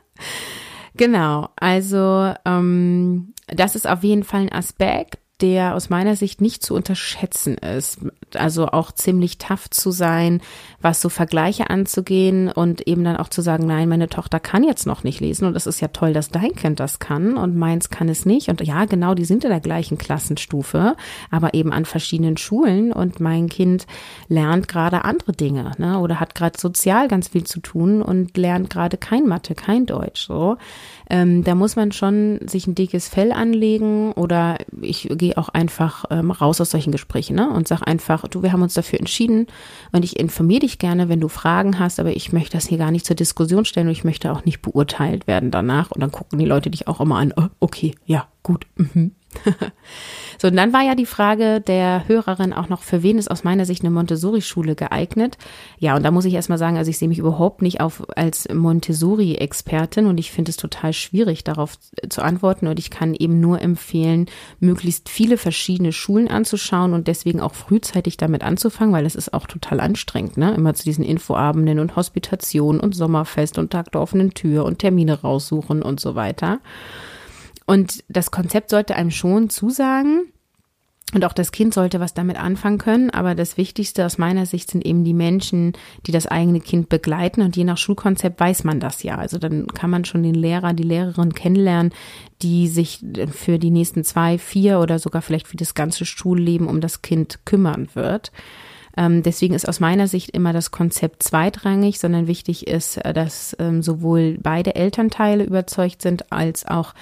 genau, 0.96 1.50
also 1.56 2.34
ähm, 2.46 3.34
das 3.48 3.76
ist 3.76 3.88
auf 3.88 4.04
jeden 4.04 4.24
Fall 4.24 4.42
ein 4.42 4.52
Aspekt, 4.52 5.18
der 5.42 5.76
aus 5.76 5.90
meiner 5.90 6.16
Sicht 6.16 6.40
nicht 6.42 6.64
zu 6.64 6.74
unterschätzen 6.76 7.58
ist. 7.58 8.00
Also 8.34 8.68
auch 8.68 8.92
ziemlich 8.92 9.38
tough 9.38 9.70
zu 9.70 9.92
sein, 9.92 10.42
was 10.86 11.02
so 11.02 11.10
Vergleiche 11.10 11.72
anzugehen 11.72 12.48
und 12.48 12.88
eben 12.88 13.04
dann 13.04 13.18
auch 13.18 13.28
zu 13.28 13.42
sagen, 13.42 13.66
nein, 13.66 13.90
meine 13.90 14.08
Tochter 14.08 14.40
kann 14.40 14.64
jetzt 14.64 14.86
noch 14.86 15.04
nicht 15.04 15.20
lesen 15.20 15.46
und 15.46 15.56
es 15.56 15.66
ist 15.66 15.82
ja 15.82 15.88
toll, 15.88 16.14
dass 16.14 16.30
dein 16.30 16.54
Kind 16.54 16.80
das 16.80 17.00
kann 17.00 17.38
und 17.38 17.58
meins 17.58 17.90
kann 17.90 18.08
es 18.08 18.28
nicht. 18.28 18.50
Und 18.50 18.62
ja, 18.62 18.86
genau, 18.86 19.16
die 19.16 19.26
sind 19.26 19.44
in 19.44 19.50
der 19.50 19.60
gleichen 19.60 19.98
Klassenstufe, 19.98 20.96
aber 21.32 21.56
eben 21.56 21.74
an 21.74 21.86
verschiedenen 21.86 22.38
Schulen 22.38 22.94
und 22.94 23.20
mein 23.20 23.50
Kind 23.50 23.88
lernt 24.28 24.68
gerade 24.68 25.04
andere 25.06 25.32
Dinge, 25.32 25.72
ne? 25.80 26.00
Oder 26.00 26.20
hat 26.20 26.36
gerade 26.36 26.60
sozial 26.60 27.08
ganz 27.08 27.30
viel 27.30 27.46
zu 27.46 27.62
tun 27.62 28.04
und 28.04 28.38
lernt 28.38 28.70
gerade 28.70 28.98
kein 28.98 29.26
Mathe, 29.28 29.56
kein 29.56 29.88
Deutsch. 29.88 30.28
So. 30.28 30.58
Ähm, 31.10 31.44
da 31.44 31.56
muss 31.56 31.76
man 31.76 31.92
schon 31.92 32.40
sich 32.48 32.68
ein 32.68 32.76
dickes 32.76 33.08
Fell 33.08 33.32
anlegen 33.32 34.12
oder 34.12 34.58
ich 34.82 35.08
gehe 35.12 35.38
auch 35.38 35.50
einfach 35.50 36.06
ähm, 36.12 36.30
raus 36.32 36.62
aus 36.62 36.72
solchen 36.72 36.92
Gesprächen 36.92 37.36
ne? 37.36 37.50
und 37.50 37.68
sag 37.68 37.82
einfach, 37.88 38.28
du, 38.28 38.44
wir 38.44 38.52
haben 38.52 38.62
uns 38.62 38.74
dafür 38.76 39.00
entschieden 39.00 39.48
und 39.92 40.04
ich 40.04 40.20
informiere 40.20 40.62
dich 40.62 40.75
gerne, 40.80 41.10
wenn 41.10 41.20
du 41.20 41.28
Fragen 41.28 41.80
hast, 41.80 42.00
aber 42.00 42.16
ich 42.16 42.34
möchte 42.34 42.58
das 42.58 42.68
hier 42.68 42.78
gar 42.78 42.92
nicht 42.92 43.06
zur 43.06 43.16
Diskussion 43.16 43.66
stellen 43.66 43.88
und 43.88 43.94
ich 43.94 44.04
möchte 44.04 44.32
auch 44.32 44.46
nicht 44.46 44.62
beurteilt 44.62 45.28
werden 45.28 45.52
danach. 45.52 45.92
Und 45.92 46.02
dann 46.02 46.12
gucken 46.12 46.40
die 46.40 46.46
Leute 46.46 46.70
dich 46.70 46.88
auch 46.88 47.02
immer 47.02 47.18
an, 47.18 47.34
oh, 47.36 47.48
okay, 47.60 47.96
ja, 48.06 48.28
gut. 48.44 48.68
Mhm. 48.76 49.12
so, 50.42 50.48
und 50.48 50.56
dann 50.56 50.74
war 50.74 50.82
ja 50.82 50.96
die 50.96 51.06
Frage 51.06 51.62
der 51.62 52.08
Hörerin 52.08 52.54
auch 52.54 52.70
noch, 52.70 52.84
für 52.84 53.04
wen 53.04 53.18
ist 53.18 53.30
aus 53.30 53.44
meiner 53.44 53.66
Sicht 53.66 53.84
eine 53.84 53.92
Montessori-Schule 53.92 54.76
geeignet? 54.76 55.38
Ja, 55.78 55.96
und 55.96 56.04
da 56.04 56.12
muss 56.12 56.26
ich 56.26 56.34
erstmal 56.34 56.58
sagen, 56.58 56.78
also 56.78 56.90
ich 56.90 56.98
sehe 56.98 57.08
mich 57.08 57.20
überhaupt 57.20 57.62
nicht 57.62 57.82
auf 57.82 58.04
als 58.18 58.48
Montessori-Expertin 58.54 60.06
und 60.06 60.18
ich 60.18 60.32
finde 60.32 60.52
es 60.52 60.58
total 60.58 60.94
schwierig, 60.94 61.44
darauf 61.44 61.78
zu 62.10 62.22
antworten. 62.22 62.68
Und 62.68 62.80
ich 62.80 62.90
kann 62.90 63.14
eben 63.14 63.40
nur 63.40 63.62
empfehlen, 63.62 64.28
möglichst 64.60 65.10
viele 65.10 65.38
verschiedene 65.38 65.92
Schulen 65.92 66.28
anzuschauen 66.28 66.94
und 66.94 67.08
deswegen 67.08 67.42
auch 67.42 67.54
frühzeitig 67.54 68.18
damit 68.18 68.44
anzufangen, 68.44 68.94
weil 68.94 69.06
es 69.06 69.16
ist 69.16 69.34
auch 69.34 69.48
total 69.48 69.80
anstrengend, 69.80 70.38
ne? 70.38 70.54
Immer 70.54 70.74
zu 70.74 70.84
diesen 70.84 71.04
Infoabenden 71.04 71.80
und 71.80 71.96
Hospitationen 71.96 72.80
und 72.80 72.96
Sommerfest 72.96 73.58
und 73.58 73.72
Tag 73.72 73.92
der 73.92 74.02
offenen 74.02 74.34
Tür 74.34 74.66
und 74.66 74.80
Termine 74.80 75.22
raussuchen 75.22 75.82
und 75.82 76.00
so 76.00 76.16
weiter. 76.16 76.60
Und 77.66 78.04
das 78.08 78.32
Konzept 78.32 78.70
sollte 78.70 78.96
einem 78.96 79.12
schon 79.12 79.50
zusagen. 79.50 80.32
Und 81.14 81.24
auch 81.24 81.34
das 81.34 81.52
Kind 81.52 81.74
sollte 81.74 82.00
was 82.00 82.14
damit 82.14 82.38
anfangen 82.38 82.78
können. 82.78 83.10
Aber 83.10 83.36
das 83.36 83.58
Wichtigste 83.58 84.06
aus 84.06 84.18
meiner 84.18 84.46
Sicht 84.46 84.72
sind 84.72 84.86
eben 84.86 85.04
die 85.04 85.14
Menschen, 85.14 85.74
die 86.06 86.12
das 86.12 86.28
eigene 86.28 86.60
Kind 86.60 86.90
begleiten. 86.90 87.42
Und 87.42 87.56
je 87.56 87.64
nach 87.64 87.78
Schulkonzept 87.78 88.40
weiß 88.40 88.64
man 88.64 88.80
das 88.80 89.04
ja. 89.04 89.16
Also 89.16 89.38
dann 89.38 89.68
kann 89.68 89.90
man 89.90 90.04
schon 90.04 90.24
den 90.24 90.36
Lehrer, 90.36 90.74
die 90.74 90.84
Lehrerin 90.84 91.34
kennenlernen, 91.34 91.94
die 92.42 92.68
sich 92.68 93.00
für 93.32 93.60
die 93.60 93.70
nächsten 93.70 94.04
zwei, 94.04 94.38
vier 94.38 94.80
oder 94.80 95.00
sogar 95.00 95.22
vielleicht 95.22 95.48
für 95.48 95.58
das 95.58 95.74
ganze 95.74 96.06
Schulleben 96.06 96.68
um 96.68 96.82
das 96.82 97.02
Kind 97.02 97.46
kümmern 97.46 97.88
wird. 97.94 98.32
Ähm, 98.98 99.24
deswegen 99.24 99.54
ist 99.54 99.68
aus 99.68 99.80
meiner 99.80 100.08
Sicht 100.08 100.32
immer 100.32 100.54
das 100.54 100.72
Konzept 100.72 101.24
zweitrangig, 101.24 102.00
sondern 102.00 102.28
wichtig 102.28 102.68
ist, 102.68 103.00
dass 103.04 103.56
ähm, 103.60 103.82
sowohl 103.82 104.38
beide 104.42 104.76
Elternteile 104.76 105.44
überzeugt 105.44 106.02
sind, 106.02 106.32
als 106.32 106.66
auch 106.66 106.94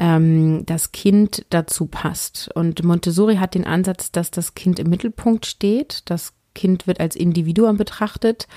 ähm, 0.00 0.64
das 0.66 0.92
Kind 0.92 1.44
dazu 1.50 1.86
passt. 1.86 2.50
Und 2.54 2.82
Montessori 2.82 3.36
hat 3.36 3.54
den 3.54 3.66
Ansatz, 3.66 4.10
dass 4.10 4.30
das 4.30 4.54
Kind 4.54 4.78
im 4.80 4.88
Mittelpunkt 4.88 5.46
steht. 5.46 6.02
Das 6.06 6.32
Kind 6.54 6.86
wird 6.86 6.98
als 6.98 7.14
Individuum 7.14 7.76
betrachtet. 7.76 8.48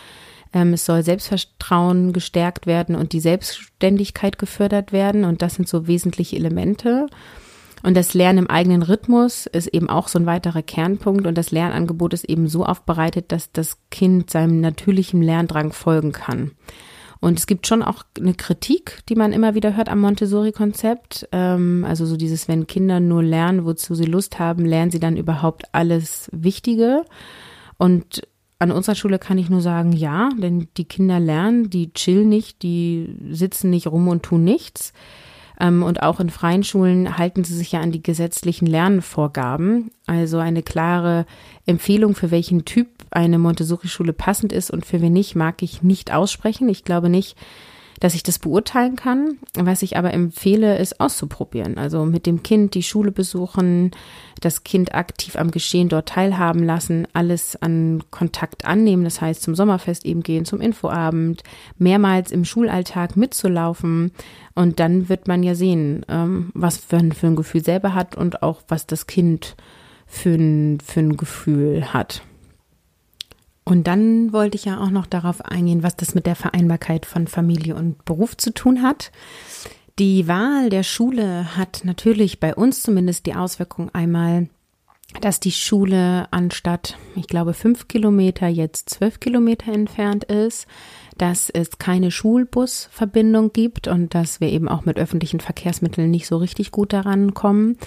Ähm, 0.54 0.74
es 0.74 0.86
soll 0.86 1.04
Selbstvertrauen 1.04 2.14
gestärkt 2.14 2.66
werden 2.66 2.96
und 2.96 3.12
die 3.12 3.20
Selbstständigkeit 3.20 4.40
gefördert 4.40 4.94
werden. 4.94 5.26
Und 5.26 5.42
das 5.42 5.56
sind 5.56 5.68
so 5.68 5.86
wesentliche 5.86 6.38
Elemente. 6.38 7.08
Und 7.84 7.98
das 7.98 8.14
Lernen 8.14 8.40
im 8.40 8.50
eigenen 8.50 8.82
Rhythmus 8.82 9.46
ist 9.46 9.68
eben 9.68 9.90
auch 9.90 10.08
so 10.08 10.18
ein 10.18 10.26
weiterer 10.26 10.62
Kernpunkt. 10.62 11.28
Und 11.28 11.38
das 11.38 11.52
Lernangebot 11.52 12.14
ist 12.14 12.24
eben 12.24 12.48
so 12.48 12.66
aufbereitet, 12.66 13.34
dass 13.34 13.52
das 13.52 13.78
Kind 13.92 14.30
seinem 14.30 14.62
natürlichen 14.62 15.22
Lerndrang 15.22 15.74
folgen 15.74 16.14
kann. 16.14 16.52
Und 17.24 17.40
es 17.40 17.48
gibt 17.48 17.68
schon 17.68 17.84
auch 17.84 18.04
eine 18.20 18.34
Kritik, 18.34 19.00
die 19.08 19.16
man 19.16 19.32
immer 19.32 19.56
wieder 19.56 19.78
hört 19.78 19.88
am 19.88 20.02
Montessori-Konzept. 20.02 21.30
Ähm, 21.32 21.86
also 21.88 22.06
so 22.06 22.18
dieses, 22.18 22.50
wenn 22.50 22.68
Kinder 22.68 23.00
nur 23.00 23.24
lernen, 23.24 23.64
wozu 23.64 23.96
sie 23.96 24.04
Lust 24.04 24.40
haben, 24.40 24.66
lernen 24.66 24.92
sie 24.92 25.00
dann 25.00 25.16
überhaupt 25.16 25.64
alles 25.72 26.30
Wichtige. 26.34 27.06
Und 27.78 28.28
an 28.60 28.72
unserer 28.72 28.96
Schule 28.96 29.20
kann 29.20 29.38
ich 29.38 29.50
nur 29.50 29.62
sagen, 29.62 29.94
ja, 29.94 30.32
denn 30.38 30.68
die 30.76 30.84
Kinder 30.84 31.22
lernen, 31.22 31.70
die 31.70 31.94
chillen 31.94 32.28
nicht, 32.28 32.62
die 32.62 33.16
sitzen 33.32 33.70
nicht 33.70 33.88
rum 33.88 34.10
und 34.10 34.24
tun 34.24 34.44
nichts. 34.44 34.92
Ähm, 35.62 35.82
und 35.82 36.04
auch 36.04 36.20
in 36.20 36.30
freien 36.30 36.66
Schulen 36.66 37.18
halten 37.18 37.46
sie 37.46 37.56
sich 37.56 37.72
ja 37.72 37.80
an 37.80 37.94
die 37.94 38.04
gesetzlichen 38.04 38.66
Lernvorgaben. 38.66 39.92
Also 40.08 40.40
eine 40.40 40.62
klare 40.62 41.26
Empfehlung, 41.66 42.16
für 42.16 42.32
welchen 42.32 42.66
Typ 42.66 42.90
eine 43.16 43.40
Montessori-Schule 43.40 44.14
passend 44.14 44.52
ist 44.52 44.72
und 44.72 44.86
für 44.86 45.02
wen 45.02 45.14
nicht, 45.14 45.36
mag 45.36 45.62
ich 45.62 45.84
nicht 45.84 46.14
aussprechen. 46.14 46.70
Ich 46.70 46.84
glaube 46.84 47.10
nicht, 47.10 47.36
dass 48.04 48.16
ich 48.16 48.24
das 48.24 48.40
beurteilen 48.40 48.98
kann. 48.98 49.38
Was 49.56 49.82
ich 49.82 49.96
aber 49.96 50.14
empfehle, 50.14 50.78
ist 50.78 51.00
auszuprobieren. 51.00 51.78
Also 51.78 52.06
mit 52.06 52.26
dem 52.26 52.44
Kind 52.44 52.74
die 52.74 52.84
Schule 52.84 53.14
besuchen, 53.14 53.92
das 54.42 54.66
Kind 54.66 54.94
aktiv 54.94 55.38
am 55.38 55.52
Geschehen 55.52 55.88
dort 55.88 56.10
teilhaben 56.10 56.64
lassen, 56.64 57.08
alles 57.14 57.56
an 57.62 58.04
Kontakt 58.12 58.66
annehmen. 58.66 59.06
Das 59.06 59.22
heißt, 59.22 59.42
zum 59.42 59.56
Sommerfest 59.56 60.06
eben 60.06 60.22
gehen, 60.22 60.44
zum 60.44 60.60
Infoabend, 60.60 61.44
mehrmals 61.78 62.32
im 62.32 62.44
Schulalltag 62.44 63.16
mitzulaufen. 63.16 64.12
Und 64.54 64.82
dann 64.82 65.08
wird 65.08 65.30
man 65.30 65.42
ja 65.42 65.56
sehen, 65.56 66.06
ähm, 66.10 66.52
was 66.54 66.82
ein, 66.92 67.14
für 67.14 67.28
ein 67.28 67.38
Gefühl 67.38 67.64
selber 67.64 67.94
hat 67.94 68.18
und 68.18 68.44
auch 68.44 68.64
was 68.68 68.86
das 68.86 69.08
Kind 69.08 69.56
für 70.06 70.36
ein, 70.36 70.80
für 70.82 71.00
ein 71.00 71.16
Gefühl 71.16 71.94
hat. 71.94 72.22
Und 73.66 73.88
dann 73.88 74.34
wollte 74.34 74.56
ich 74.58 74.66
ja 74.66 74.80
auch 74.80 74.90
noch 74.90 75.06
darauf 75.06 75.44
eingehen, 75.46 75.84
was 75.84 75.96
das 75.96 76.16
mit 76.16 76.26
der 76.26 76.36
Vereinbarkeit 76.36 77.06
von 77.06 77.28
Familie 77.28 77.76
und 77.76 78.04
Beruf 78.06 78.36
zu 78.36 78.54
tun 78.54 78.82
hat. 78.82 79.12
Die 80.00 80.28
Wahl 80.28 80.70
der 80.70 80.84
Schule 80.84 81.56
hat 81.56 81.82
natürlich 81.84 82.40
bei 82.40 82.56
uns 82.56 82.82
zumindest 82.82 83.26
die 83.26 83.36
Auswirkung 83.36 83.94
einmal, 83.94 84.50
dass 85.22 85.40
die 85.40 85.52
Schule 85.52 86.28
anstatt, 86.32 86.98
ich 87.16 87.28
glaube, 87.28 87.54
fünf 87.54 87.88
Kilometer 87.88 88.48
jetzt 88.48 88.90
zwölf 88.90 89.20
Kilometer 89.20 89.72
entfernt 89.72 90.24
ist, 90.24 90.68
dass 91.18 91.50
es 91.50 91.78
keine 91.78 92.10
Schulbusverbindung 92.10 93.54
gibt 93.54 93.88
und 93.88 94.16
dass 94.16 94.42
wir 94.42 94.50
eben 94.50 94.68
auch 94.68 94.86
mit 94.86 94.98
öffentlichen 94.98 95.40
Verkehrsmitteln 95.40 96.10
nicht 96.10 96.26
so 96.26 96.38
richtig 96.38 96.72
gut 96.72 96.92
daran 96.92 97.34
kommen 97.36 97.78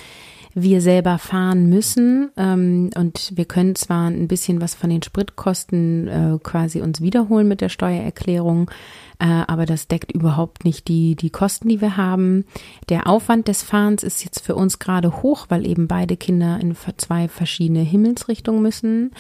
wir 0.59 0.81
selber 0.81 1.19
fahren 1.19 1.69
müssen. 1.69 2.31
Ähm, 2.38 2.88
und 2.97 3.33
wir 3.35 3.45
können 3.45 3.75
zwar 3.75 4.09
ein 4.09 4.27
bisschen 4.27 4.62
was 4.62 4.75
von 4.75 4.88
den 4.88 5.03
Spritkosten 5.03 6.09
äh, 6.09 6.38
quasi 6.42 6.81
uns 6.81 7.03
wiederholen 7.03 7.47
mit 7.47 7.61
der 7.61 7.69
Steuererklärung, 7.69 8.71
äh, 9.19 9.27
aber 9.27 9.66
das 9.66 9.87
deckt 9.87 10.12
überhaupt 10.12 10.64
nicht 10.64 10.88
die, 10.88 11.14
die 11.14 11.29
Kosten, 11.29 11.69
die 11.69 11.83
wir 11.83 11.99
haben. 11.99 12.47
Der 12.88 13.07
Aufwand 13.07 13.49
des 13.49 13.62
Fahrens 13.62 14.03
ist 14.03 14.25
jetzt 14.25 14.40
für 14.40 14.55
uns 14.55 14.79
gerade 14.79 15.23
hoch, 15.23 15.45
weil 15.51 15.66
eben 15.66 15.88
beide 15.88 16.16
Kinder 16.16 16.59
in 16.59 16.75
zwei 16.97 17.29
verschiedene 17.29 17.81
Himmelsrichtungen 17.81 18.62
müssen. 18.62 19.11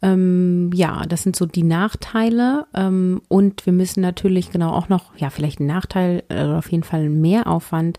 Ähm, 0.00 0.70
ja, 0.74 1.02
das 1.08 1.24
sind 1.24 1.34
so 1.34 1.44
die 1.44 1.64
Nachteile. 1.64 2.66
Ähm, 2.72 3.20
und 3.26 3.66
wir 3.66 3.72
müssen 3.72 4.00
natürlich 4.00 4.52
genau 4.52 4.70
auch 4.70 4.88
noch, 4.88 5.16
ja, 5.16 5.28
vielleicht 5.30 5.58
ein 5.58 5.66
Nachteil 5.66 6.22
oder 6.30 6.54
äh, 6.54 6.56
auf 6.56 6.70
jeden 6.70 6.84
Fall 6.84 7.08
mehr 7.08 7.48
Aufwand 7.48 7.98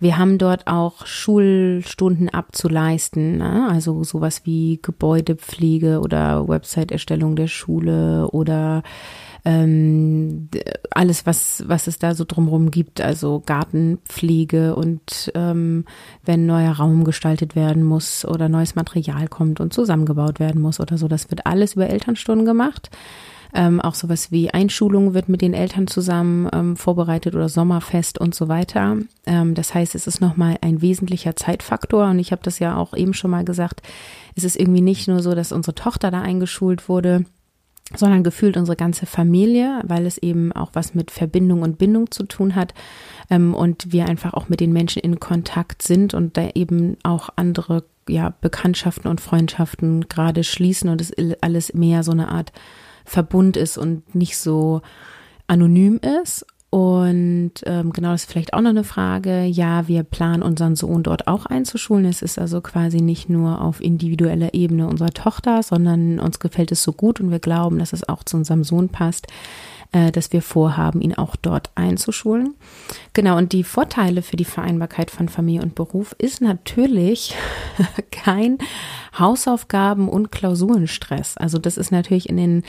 wir 0.00 0.16
haben 0.16 0.38
dort 0.38 0.66
auch 0.66 1.06
Schulstunden 1.06 2.30
abzuleisten, 2.30 3.36
ne? 3.36 3.68
also 3.70 4.02
sowas 4.02 4.42
wie 4.44 4.80
Gebäudepflege 4.82 6.00
oder 6.00 6.48
Website-Erstellung 6.48 7.36
der 7.36 7.48
Schule 7.48 8.26
oder 8.28 8.82
ähm, 9.44 10.48
alles, 10.90 11.26
was, 11.26 11.64
was 11.66 11.86
es 11.86 11.98
da 11.98 12.14
so 12.14 12.24
drumherum 12.26 12.70
gibt, 12.70 13.00
also 13.02 13.42
Gartenpflege 13.44 14.74
und 14.74 15.30
ähm, 15.34 15.84
wenn 16.24 16.46
neuer 16.46 16.72
Raum 16.72 17.04
gestaltet 17.04 17.54
werden 17.54 17.84
muss 17.84 18.24
oder 18.24 18.48
neues 18.48 18.74
Material 18.74 19.28
kommt 19.28 19.60
und 19.60 19.72
zusammengebaut 19.72 20.40
werden 20.40 20.62
muss 20.62 20.80
oder 20.80 20.96
so, 20.96 21.08
das 21.08 21.30
wird 21.30 21.46
alles 21.46 21.74
über 21.74 21.88
Elternstunden 21.88 22.46
gemacht. 22.46 22.90
Ähm, 23.54 23.80
auch 23.80 23.94
sowas 23.94 24.30
wie 24.30 24.50
Einschulung 24.50 25.14
wird 25.14 25.28
mit 25.28 25.42
den 25.42 25.54
Eltern 25.54 25.86
zusammen 25.86 26.48
ähm, 26.52 26.76
vorbereitet 26.76 27.34
oder 27.34 27.48
Sommerfest 27.48 28.18
und 28.18 28.34
so 28.34 28.48
weiter. 28.48 28.98
Ähm, 29.26 29.54
das 29.54 29.74
heißt, 29.74 29.94
es 29.94 30.06
ist 30.06 30.20
nochmal 30.20 30.56
ein 30.60 30.82
wesentlicher 30.82 31.36
Zeitfaktor 31.36 32.10
und 32.10 32.18
ich 32.18 32.32
habe 32.32 32.42
das 32.42 32.58
ja 32.58 32.76
auch 32.76 32.94
eben 32.94 33.14
schon 33.14 33.30
mal 33.30 33.44
gesagt. 33.44 33.82
Es 34.36 34.44
ist 34.44 34.58
irgendwie 34.58 34.82
nicht 34.82 35.08
nur 35.08 35.20
so, 35.20 35.34
dass 35.34 35.52
unsere 35.52 35.74
Tochter 35.74 36.10
da 36.10 36.22
eingeschult 36.22 36.88
wurde, 36.88 37.24
sondern 37.94 38.22
gefühlt 38.22 38.56
unsere 38.56 38.76
ganze 38.76 39.06
Familie, 39.06 39.80
weil 39.84 40.06
es 40.06 40.18
eben 40.18 40.52
auch 40.52 40.70
was 40.74 40.94
mit 40.94 41.10
Verbindung 41.10 41.62
und 41.62 41.78
Bindung 41.78 42.10
zu 42.10 42.24
tun 42.24 42.54
hat 42.54 42.72
ähm, 43.30 43.54
und 43.54 43.92
wir 43.92 44.06
einfach 44.06 44.34
auch 44.34 44.48
mit 44.48 44.60
den 44.60 44.72
Menschen 44.72 45.02
in 45.02 45.18
Kontakt 45.18 45.82
sind 45.82 46.14
und 46.14 46.36
da 46.36 46.50
eben 46.54 46.96
auch 47.02 47.30
andere 47.36 47.84
ja, 48.08 48.32
Bekanntschaften 48.40 49.10
und 49.10 49.20
Freundschaften 49.20 50.08
gerade 50.08 50.44
schließen 50.44 50.88
und 50.88 51.00
es 51.00 51.12
alles 51.40 51.74
mehr 51.74 52.02
so 52.02 52.12
eine 52.12 52.28
Art 52.28 52.52
Verbund 53.04 53.56
ist 53.56 53.78
und 53.78 54.14
nicht 54.14 54.36
so 54.36 54.82
anonym 55.46 55.98
ist. 56.22 56.46
Und 56.70 57.52
ähm, 57.66 57.92
genau, 57.92 58.12
das 58.12 58.22
ist 58.22 58.30
vielleicht 58.30 58.54
auch 58.54 58.60
noch 58.60 58.70
eine 58.70 58.84
Frage. 58.84 59.42
Ja, 59.42 59.88
wir 59.88 60.04
planen 60.04 60.44
unseren 60.44 60.76
Sohn 60.76 61.02
dort 61.02 61.26
auch 61.26 61.46
einzuschulen. 61.46 62.04
Es 62.04 62.22
ist 62.22 62.38
also 62.38 62.60
quasi 62.60 63.00
nicht 63.00 63.28
nur 63.28 63.60
auf 63.60 63.80
individueller 63.80 64.54
Ebene 64.54 64.86
unserer 64.86 65.10
Tochter, 65.10 65.64
sondern 65.64 66.20
uns 66.20 66.38
gefällt 66.38 66.70
es 66.70 66.84
so 66.84 66.92
gut 66.92 67.20
und 67.20 67.32
wir 67.32 67.40
glauben, 67.40 67.80
dass 67.80 67.92
es 67.92 68.08
auch 68.08 68.22
zu 68.22 68.36
unserem 68.36 68.62
Sohn 68.62 68.88
passt, 68.88 69.26
äh, 69.92 70.12
dass 70.12 70.32
wir 70.32 70.42
vorhaben, 70.42 71.00
ihn 71.00 71.14
auch 71.14 71.36
dort 71.36 71.70
einzuschulen. 71.74 72.54
Genau, 73.12 73.36
und 73.36 73.52
die 73.52 73.64
Vorteile 73.64 74.22
für 74.22 74.36
die 74.36 74.44
Vereinbarkeit 74.44 75.10
von 75.10 75.28
Familie 75.28 75.62
und 75.62 75.74
Beruf 75.74 76.14
ist 76.18 76.40
natürlich 76.40 77.34
kein 78.10 78.58
Hausaufgaben- 79.18 80.08
und 80.08 80.30
Klausurenstress. 80.30 81.36
Also 81.36 81.58
das 81.58 81.76
ist 81.76 81.90
natürlich 81.90 82.28
in 82.28 82.36
den 82.36 82.62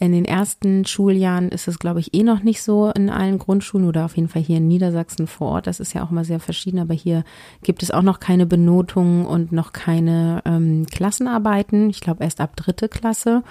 in 0.00 0.12
den 0.12 0.24
ersten 0.24 0.84
Schuljahren 0.84 1.48
ist 1.48 1.66
es, 1.66 1.80
glaube 1.80 1.98
ich, 1.98 2.14
eh 2.14 2.22
noch 2.22 2.44
nicht 2.44 2.62
so 2.62 2.90
in 2.90 3.10
allen 3.10 3.38
Grundschulen 3.38 3.88
oder 3.88 4.04
auf 4.04 4.16
jeden 4.16 4.28
Fall 4.28 4.42
hier 4.42 4.58
in 4.58 4.68
Niedersachsen 4.68 5.26
vor 5.26 5.48
Ort. 5.48 5.66
Das 5.66 5.80
ist 5.80 5.92
ja 5.92 6.04
auch 6.04 6.12
immer 6.12 6.24
sehr 6.24 6.38
verschieden, 6.38 6.78
aber 6.78 6.94
hier 6.94 7.24
gibt 7.64 7.82
es 7.82 7.90
auch 7.90 8.02
noch 8.02 8.20
keine 8.20 8.46
Benotungen 8.46 9.26
und 9.26 9.50
noch 9.50 9.72
keine 9.72 10.40
ähm, 10.44 10.86
Klassenarbeiten. 10.86 11.90
Ich 11.90 12.00
glaube 12.00 12.22
erst 12.22 12.40
ab 12.40 12.54
dritte 12.54 12.88
Klasse. 12.88 13.42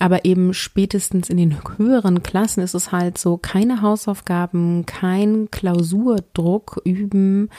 Aber 0.00 0.24
eben 0.24 0.54
spätestens 0.54 1.28
in 1.28 1.36
den 1.36 1.58
höheren 1.76 2.22
Klassen 2.22 2.62
ist 2.62 2.74
es 2.74 2.90
halt 2.90 3.18
so, 3.18 3.36
keine 3.36 3.82
Hausaufgaben, 3.82 4.86
kein 4.86 5.50
Klausurdruck 5.50 6.80
üben. 6.84 7.50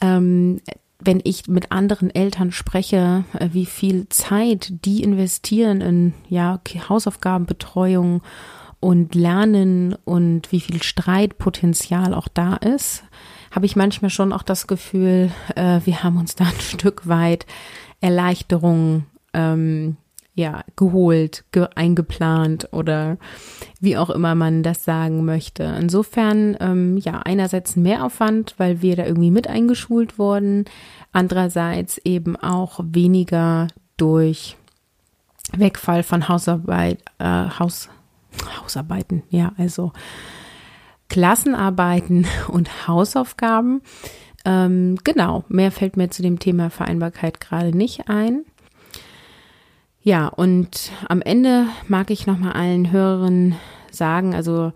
Ähm, 0.00 0.60
wenn 0.98 1.20
ich 1.22 1.46
mit 1.46 1.70
anderen 1.70 2.10
Eltern 2.10 2.50
spreche, 2.50 3.24
äh, 3.38 3.50
wie 3.52 3.66
viel 3.66 4.08
Zeit 4.08 4.72
die 4.84 5.04
investieren 5.04 5.80
in 5.80 6.14
ja 6.28 6.60
Hausaufgabenbetreuung 6.88 8.22
und 8.80 9.14
Lernen 9.14 9.94
und 10.04 10.50
wie 10.50 10.60
viel 10.60 10.82
Streitpotenzial 10.82 12.12
auch 12.12 12.26
da 12.26 12.56
ist, 12.56 13.04
habe 13.52 13.66
ich 13.66 13.76
manchmal 13.76 14.10
schon 14.10 14.32
auch 14.32 14.42
das 14.42 14.66
Gefühl, 14.66 15.30
äh, 15.54 15.80
wir 15.84 16.02
haben 16.02 16.16
uns 16.16 16.34
da 16.34 16.44
ein 16.46 16.60
Stück 16.60 17.06
weit 17.06 17.46
Erleichterung 18.00 19.06
ähm, 19.32 19.96
ja, 20.38 20.62
geholt, 20.76 21.44
ge 21.50 21.66
eingeplant 21.74 22.72
oder 22.72 23.18
wie 23.80 23.96
auch 23.96 24.08
immer 24.08 24.36
man 24.36 24.62
das 24.62 24.84
sagen 24.84 25.24
möchte. 25.24 25.64
Insofern, 25.64 26.56
ähm, 26.60 26.96
ja, 26.96 27.20
einerseits 27.24 27.74
Mehraufwand, 27.74 28.54
weil 28.56 28.80
wir 28.80 28.94
da 28.94 29.04
irgendwie 29.04 29.32
mit 29.32 29.48
eingeschult 29.48 30.18
wurden, 30.18 30.64
andererseits 31.12 31.98
eben 31.98 32.36
auch 32.36 32.78
weniger 32.82 33.66
durch 33.96 34.56
Wegfall 35.56 36.04
von 36.04 36.28
Hausarbeit, 36.28 37.00
äh, 37.18 37.24
Haus, 37.58 37.88
Hausarbeiten, 38.62 39.24
ja, 39.30 39.52
also 39.58 39.92
Klassenarbeiten 41.08 42.26
und 42.48 42.86
Hausaufgaben. 42.86 43.82
Ähm, 44.44 44.98
genau, 45.02 45.44
mehr 45.48 45.72
fällt 45.72 45.96
mir 45.96 46.10
zu 46.10 46.22
dem 46.22 46.38
Thema 46.38 46.70
Vereinbarkeit 46.70 47.40
gerade 47.40 47.76
nicht 47.76 48.08
ein. 48.08 48.44
Ja, 50.00 50.28
und 50.28 50.92
am 51.08 51.20
Ende 51.20 51.66
mag 51.86 52.10
ich 52.10 52.26
nochmal 52.26 52.52
allen 52.52 52.92
Hörerinnen 52.92 53.56
sagen, 53.90 54.34
also 54.34 54.72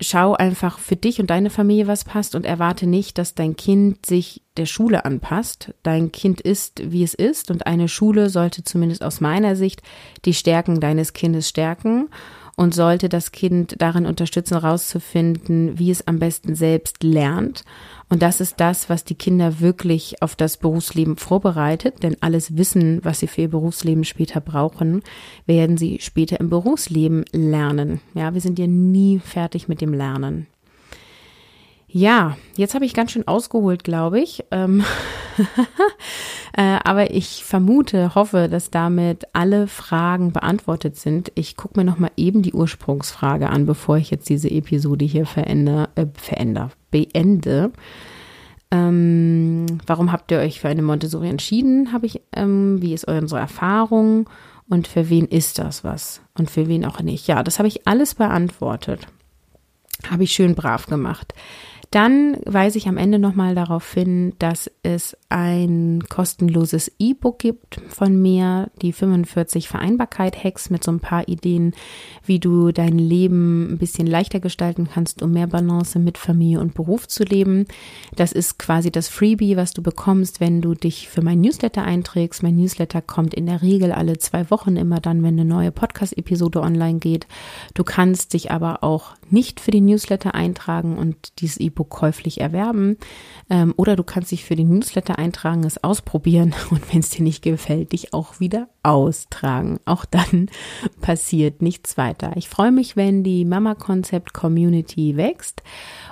schau 0.00 0.34
einfach 0.34 0.78
für 0.78 0.96
dich 0.96 1.20
und 1.20 1.30
deine 1.30 1.50
Familie, 1.50 1.86
was 1.86 2.04
passt 2.04 2.34
und 2.34 2.44
erwarte 2.44 2.86
nicht, 2.86 3.16
dass 3.16 3.34
dein 3.34 3.56
Kind 3.56 4.04
sich 4.04 4.42
der 4.56 4.66
Schule 4.66 5.04
anpasst. 5.04 5.72
Dein 5.82 6.12
Kind 6.12 6.40
ist, 6.40 6.92
wie 6.92 7.02
es 7.02 7.14
ist 7.14 7.50
und 7.50 7.66
eine 7.66 7.88
Schule 7.88 8.28
sollte 8.28 8.62
zumindest 8.64 9.02
aus 9.02 9.20
meiner 9.20 9.56
Sicht 9.56 9.82
die 10.24 10.34
Stärken 10.34 10.80
deines 10.80 11.12
Kindes 11.12 11.48
stärken 11.48 12.08
und 12.56 12.74
sollte 12.74 13.08
das 13.08 13.32
Kind 13.32 13.76
darin 13.78 14.06
unterstützen, 14.06 14.60
herauszufinden, 14.60 15.78
wie 15.78 15.90
es 15.90 16.06
am 16.06 16.18
besten 16.18 16.54
selbst 16.54 17.02
lernt. 17.02 17.64
Und 18.08 18.22
das 18.22 18.40
ist 18.40 18.60
das, 18.60 18.88
was 18.88 19.04
die 19.04 19.14
Kinder 19.14 19.60
wirklich 19.60 20.22
auf 20.22 20.36
das 20.36 20.56
Berufsleben 20.56 21.16
vorbereitet, 21.16 22.02
denn 22.02 22.16
alles 22.20 22.56
Wissen, 22.56 23.00
was 23.04 23.20
sie 23.20 23.26
für 23.26 23.42
ihr 23.42 23.50
Berufsleben 23.50 24.04
später 24.04 24.40
brauchen, 24.40 25.02
werden 25.44 25.76
sie 25.76 25.98
später 26.00 26.40
im 26.40 26.48
Berufsleben 26.48 27.24
lernen. 27.32 28.00
Ja, 28.14 28.32
wir 28.32 28.40
sind 28.40 28.58
ja 28.58 28.66
nie 28.66 29.18
fertig 29.18 29.68
mit 29.68 29.80
dem 29.80 29.92
Lernen. 29.92 30.46
Ja, 31.96 32.36
jetzt 32.58 32.74
habe 32.74 32.84
ich 32.84 32.92
ganz 32.92 33.12
schön 33.12 33.26
ausgeholt, 33.26 33.82
glaube 33.82 34.20
ich. 34.20 34.44
Ähm 34.50 34.84
äh, 36.52 36.78
aber 36.84 37.10
ich 37.10 37.42
vermute, 37.42 38.14
hoffe, 38.14 38.48
dass 38.50 38.70
damit 38.70 39.24
alle 39.32 39.66
Fragen 39.66 40.30
beantwortet 40.30 40.96
sind. 40.96 41.32
Ich 41.36 41.56
gucke 41.56 41.80
mir 41.80 41.84
nochmal 41.84 42.10
eben 42.18 42.42
die 42.42 42.52
Ursprungsfrage 42.52 43.48
an, 43.48 43.64
bevor 43.64 43.96
ich 43.96 44.10
jetzt 44.10 44.28
diese 44.28 44.50
Episode 44.50 45.06
hier 45.06 45.24
verändere, 45.24 45.88
äh, 45.94 46.04
verändere 46.12 46.68
beende. 46.90 47.72
Ähm, 48.70 49.64
warum 49.86 50.12
habt 50.12 50.30
ihr 50.30 50.40
euch 50.40 50.60
für 50.60 50.68
eine 50.68 50.82
Montessori 50.82 51.30
entschieden? 51.30 51.94
Habe 51.94 52.04
ich, 52.04 52.20
ähm, 52.34 52.82
wie 52.82 52.92
ist 52.92 53.08
unsere 53.08 53.40
Erfahrung 53.40 54.28
und 54.68 54.86
für 54.86 55.08
wen 55.08 55.24
ist 55.24 55.58
das 55.58 55.82
was 55.82 56.20
und 56.36 56.50
für 56.50 56.68
wen 56.68 56.84
auch 56.84 57.00
nicht? 57.00 57.26
Ja, 57.26 57.42
das 57.42 57.58
habe 57.58 57.68
ich 57.68 57.88
alles 57.88 58.16
beantwortet. 58.16 59.06
Habe 60.10 60.24
ich 60.24 60.32
schön 60.32 60.54
brav 60.54 60.84
gemacht. 60.86 61.32
Dann 61.90 62.38
weise 62.44 62.78
ich 62.78 62.88
am 62.88 62.96
Ende 62.96 63.18
nochmal 63.18 63.54
darauf 63.54 63.92
hin, 63.92 64.34
dass 64.38 64.70
es 64.82 65.16
ein 65.28 66.02
kostenloses 66.08 66.92
E-Book 66.98 67.38
gibt 67.38 67.80
von 67.88 68.20
mir, 68.20 68.70
die 68.82 68.92
45 68.92 69.68
Vereinbarkeit-Hacks 69.68 70.70
mit 70.70 70.82
so 70.82 70.90
ein 70.90 71.00
paar 71.00 71.28
Ideen, 71.28 71.74
wie 72.24 72.38
du 72.38 72.72
dein 72.72 72.98
Leben 72.98 73.72
ein 73.72 73.78
bisschen 73.78 74.06
leichter 74.06 74.40
gestalten 74.40 74.88
kannst, 74.92 75.22
um 75.22 75.32
mehr 75.32 75.46
Balance 75.46 75.98
mit 75.98 76.18
Familie 76.18 76.60
und 76.60 76.74
Beruf 76.74 77.08
zu 77.08 77.24
leben. 77.24 77.66
Das 78.16 78.32
ist 78.32 78.58
quasi 78.58 78.90
das 78.90 79.08
Freebie, 79.08 79.56
was 79.56 79.72
du 79.72 79.82
bekommst, 79.82 80.40
wenn 80.40 80.60
du 80.60 80.74
dich 80.74 81.08
für 81.08 81.22
mein 81.22 81.40
Newsletter 81.40 81.82
einträgst. 81.82 82.42
Mein 82.42 82.56
Newsletter 82.56 83.00
kommt 83.00 83.32
in 83.32 83.46
der 83.46 83.62
Regel 83.62 83.92
alle 83.92 84.18
zwei 84.18 84.50
Wochen 84.50 84.76
immer 84.76 85.00
dann, 85.00 85.22
wenn 85.22 85.38
eine 85.38 85.44
neue 85.44 85.72
Podcast-Episode 85.72 86.60
online 86.60 86.98
geht. 86.98 87.26
Du 87.74 87.84
kannst 87.84 88.34
dich 88.34 88.50
aber 88.50 88.82
auch 88.82 89.14
nicht 89.30 89.60
für 89.60 89.70
den 89.70 89.86
Newsletter 89.86 90.34
eintragen 90.34 90.98
und 90.98 91.40
dieses 91.40 91.58
E-Book 91.58 91.75
E-Book 91.76 91.90
käuflich 91.90 92.40
erwerben. 92.40 92.96
Ähm, 93.50 93.74
oder 93.76 93.96
du 93.96 94.02
kannst 94.02 94.32
dich 94.32 94.44
für 94.44 94.56
den 94.56 94.70
Newsletter 94.70 95.18
eintragen, 95.18 95.64
es 95.64 95.82
ausprobieren 95.84 96.54
und 96.70 96.92
wenn 96.92 97.00
es 97.00 97.10
dir 97.10 97.22
nicht 97.22 97.42
gefällt, 97.42 97.92
dich 97.92 98.14
auch 98.14 98.40
wieder 98.40 98.68
austragen. 98.82 99.78
Auch 99.84 100.04
dann 100.04 100.48
passiert 101.00 101.60
nichts 101.60 101.98
weiter. 101.98 102.32
Ich 102.36 102.48
freue 102.48 102.72
mich, 102.72 102.96
wenn 102.96 103.22
die 103.22 103.44
Mama 103.44 103.74
Concept 103.74 104.32
Community 104.32 105.16
wächst 105.16 105.62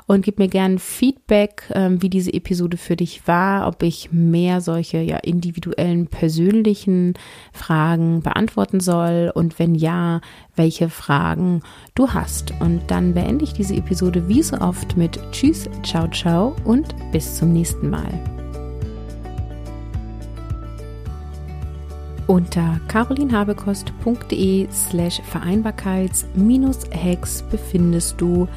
und 0.07 0.24
gib 0.24 0.38
mir 0.38 0.48
gern 0.48 0.79
Feedback, 0.79 1.70
ähm, 1.72 2.03
wie 2.03 2.11
diese 2.11 2.33
Episode 2.33 2.77
für 2.77 2.96
dich 2.96 3.27
war, 3.27 3.66
ob 3.66 3.83
ich 3.83 4.12
mehr 4.12 4.61
solche 4.61 4.98
ja 4.98 5.16
individuellen, 5.18 6.09
persönlichen 6.09 7.14
Fragen 7.53 8.22
beantworten 8.22 8.81
soll 8.81 9.33
und 9.35 9.59
wenn 9.59 9.74
ja, 9.74 10.20
welche 10.57 10.90
Fragen 10.90 11.62
du 11.95 12.11
hast. 12.11 12.53
Und 12.61 12.83
dann 12.88 13.14
beende 13.14 13.45
ich 13.45 13.53
diese 13.53 13.75
Episode 13.75 14.27
wie 14.29 14.43
so 14.43 14.59
oft 14.59 14.97
mit 14.97 15.21
Tschüss, 15.33 15.69
ciao, 15.83 16.09
ciao 16.09 16.57
und 16.64 16.95
bis 17.12 17.37
zum 17.37 17.53
nächsten 17.53 17.90
Mal. 17.90 18.12
Unter 22.27 22.81
carolinhabekost.de 22.88 24.67
slash 24.73 25.21
Vereinbarkeits-Hacks 25.31 27.43
befindest 27.51 28.19
du 28.19 28.49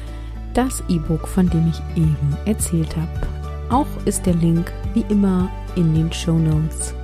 das 0.54 0.82
E-Book, 0.88 1.28
von 1.28 1.50
dem 1.50 1.68
ich 1.68 1.78
eben 1.96 2.34
erzählt 2.46 2.96
habe. 2.96 3.28
Auch 3.68 3.86
ist 4.06 4.24
der 4.24 4.32
Link 4.34 4.72
wie 4.94 5.04
immer 5.10 5.50
in 5.76 5.94
den 5.94 6.10
Show 6.12 6.38
Notes. 6.38 6.94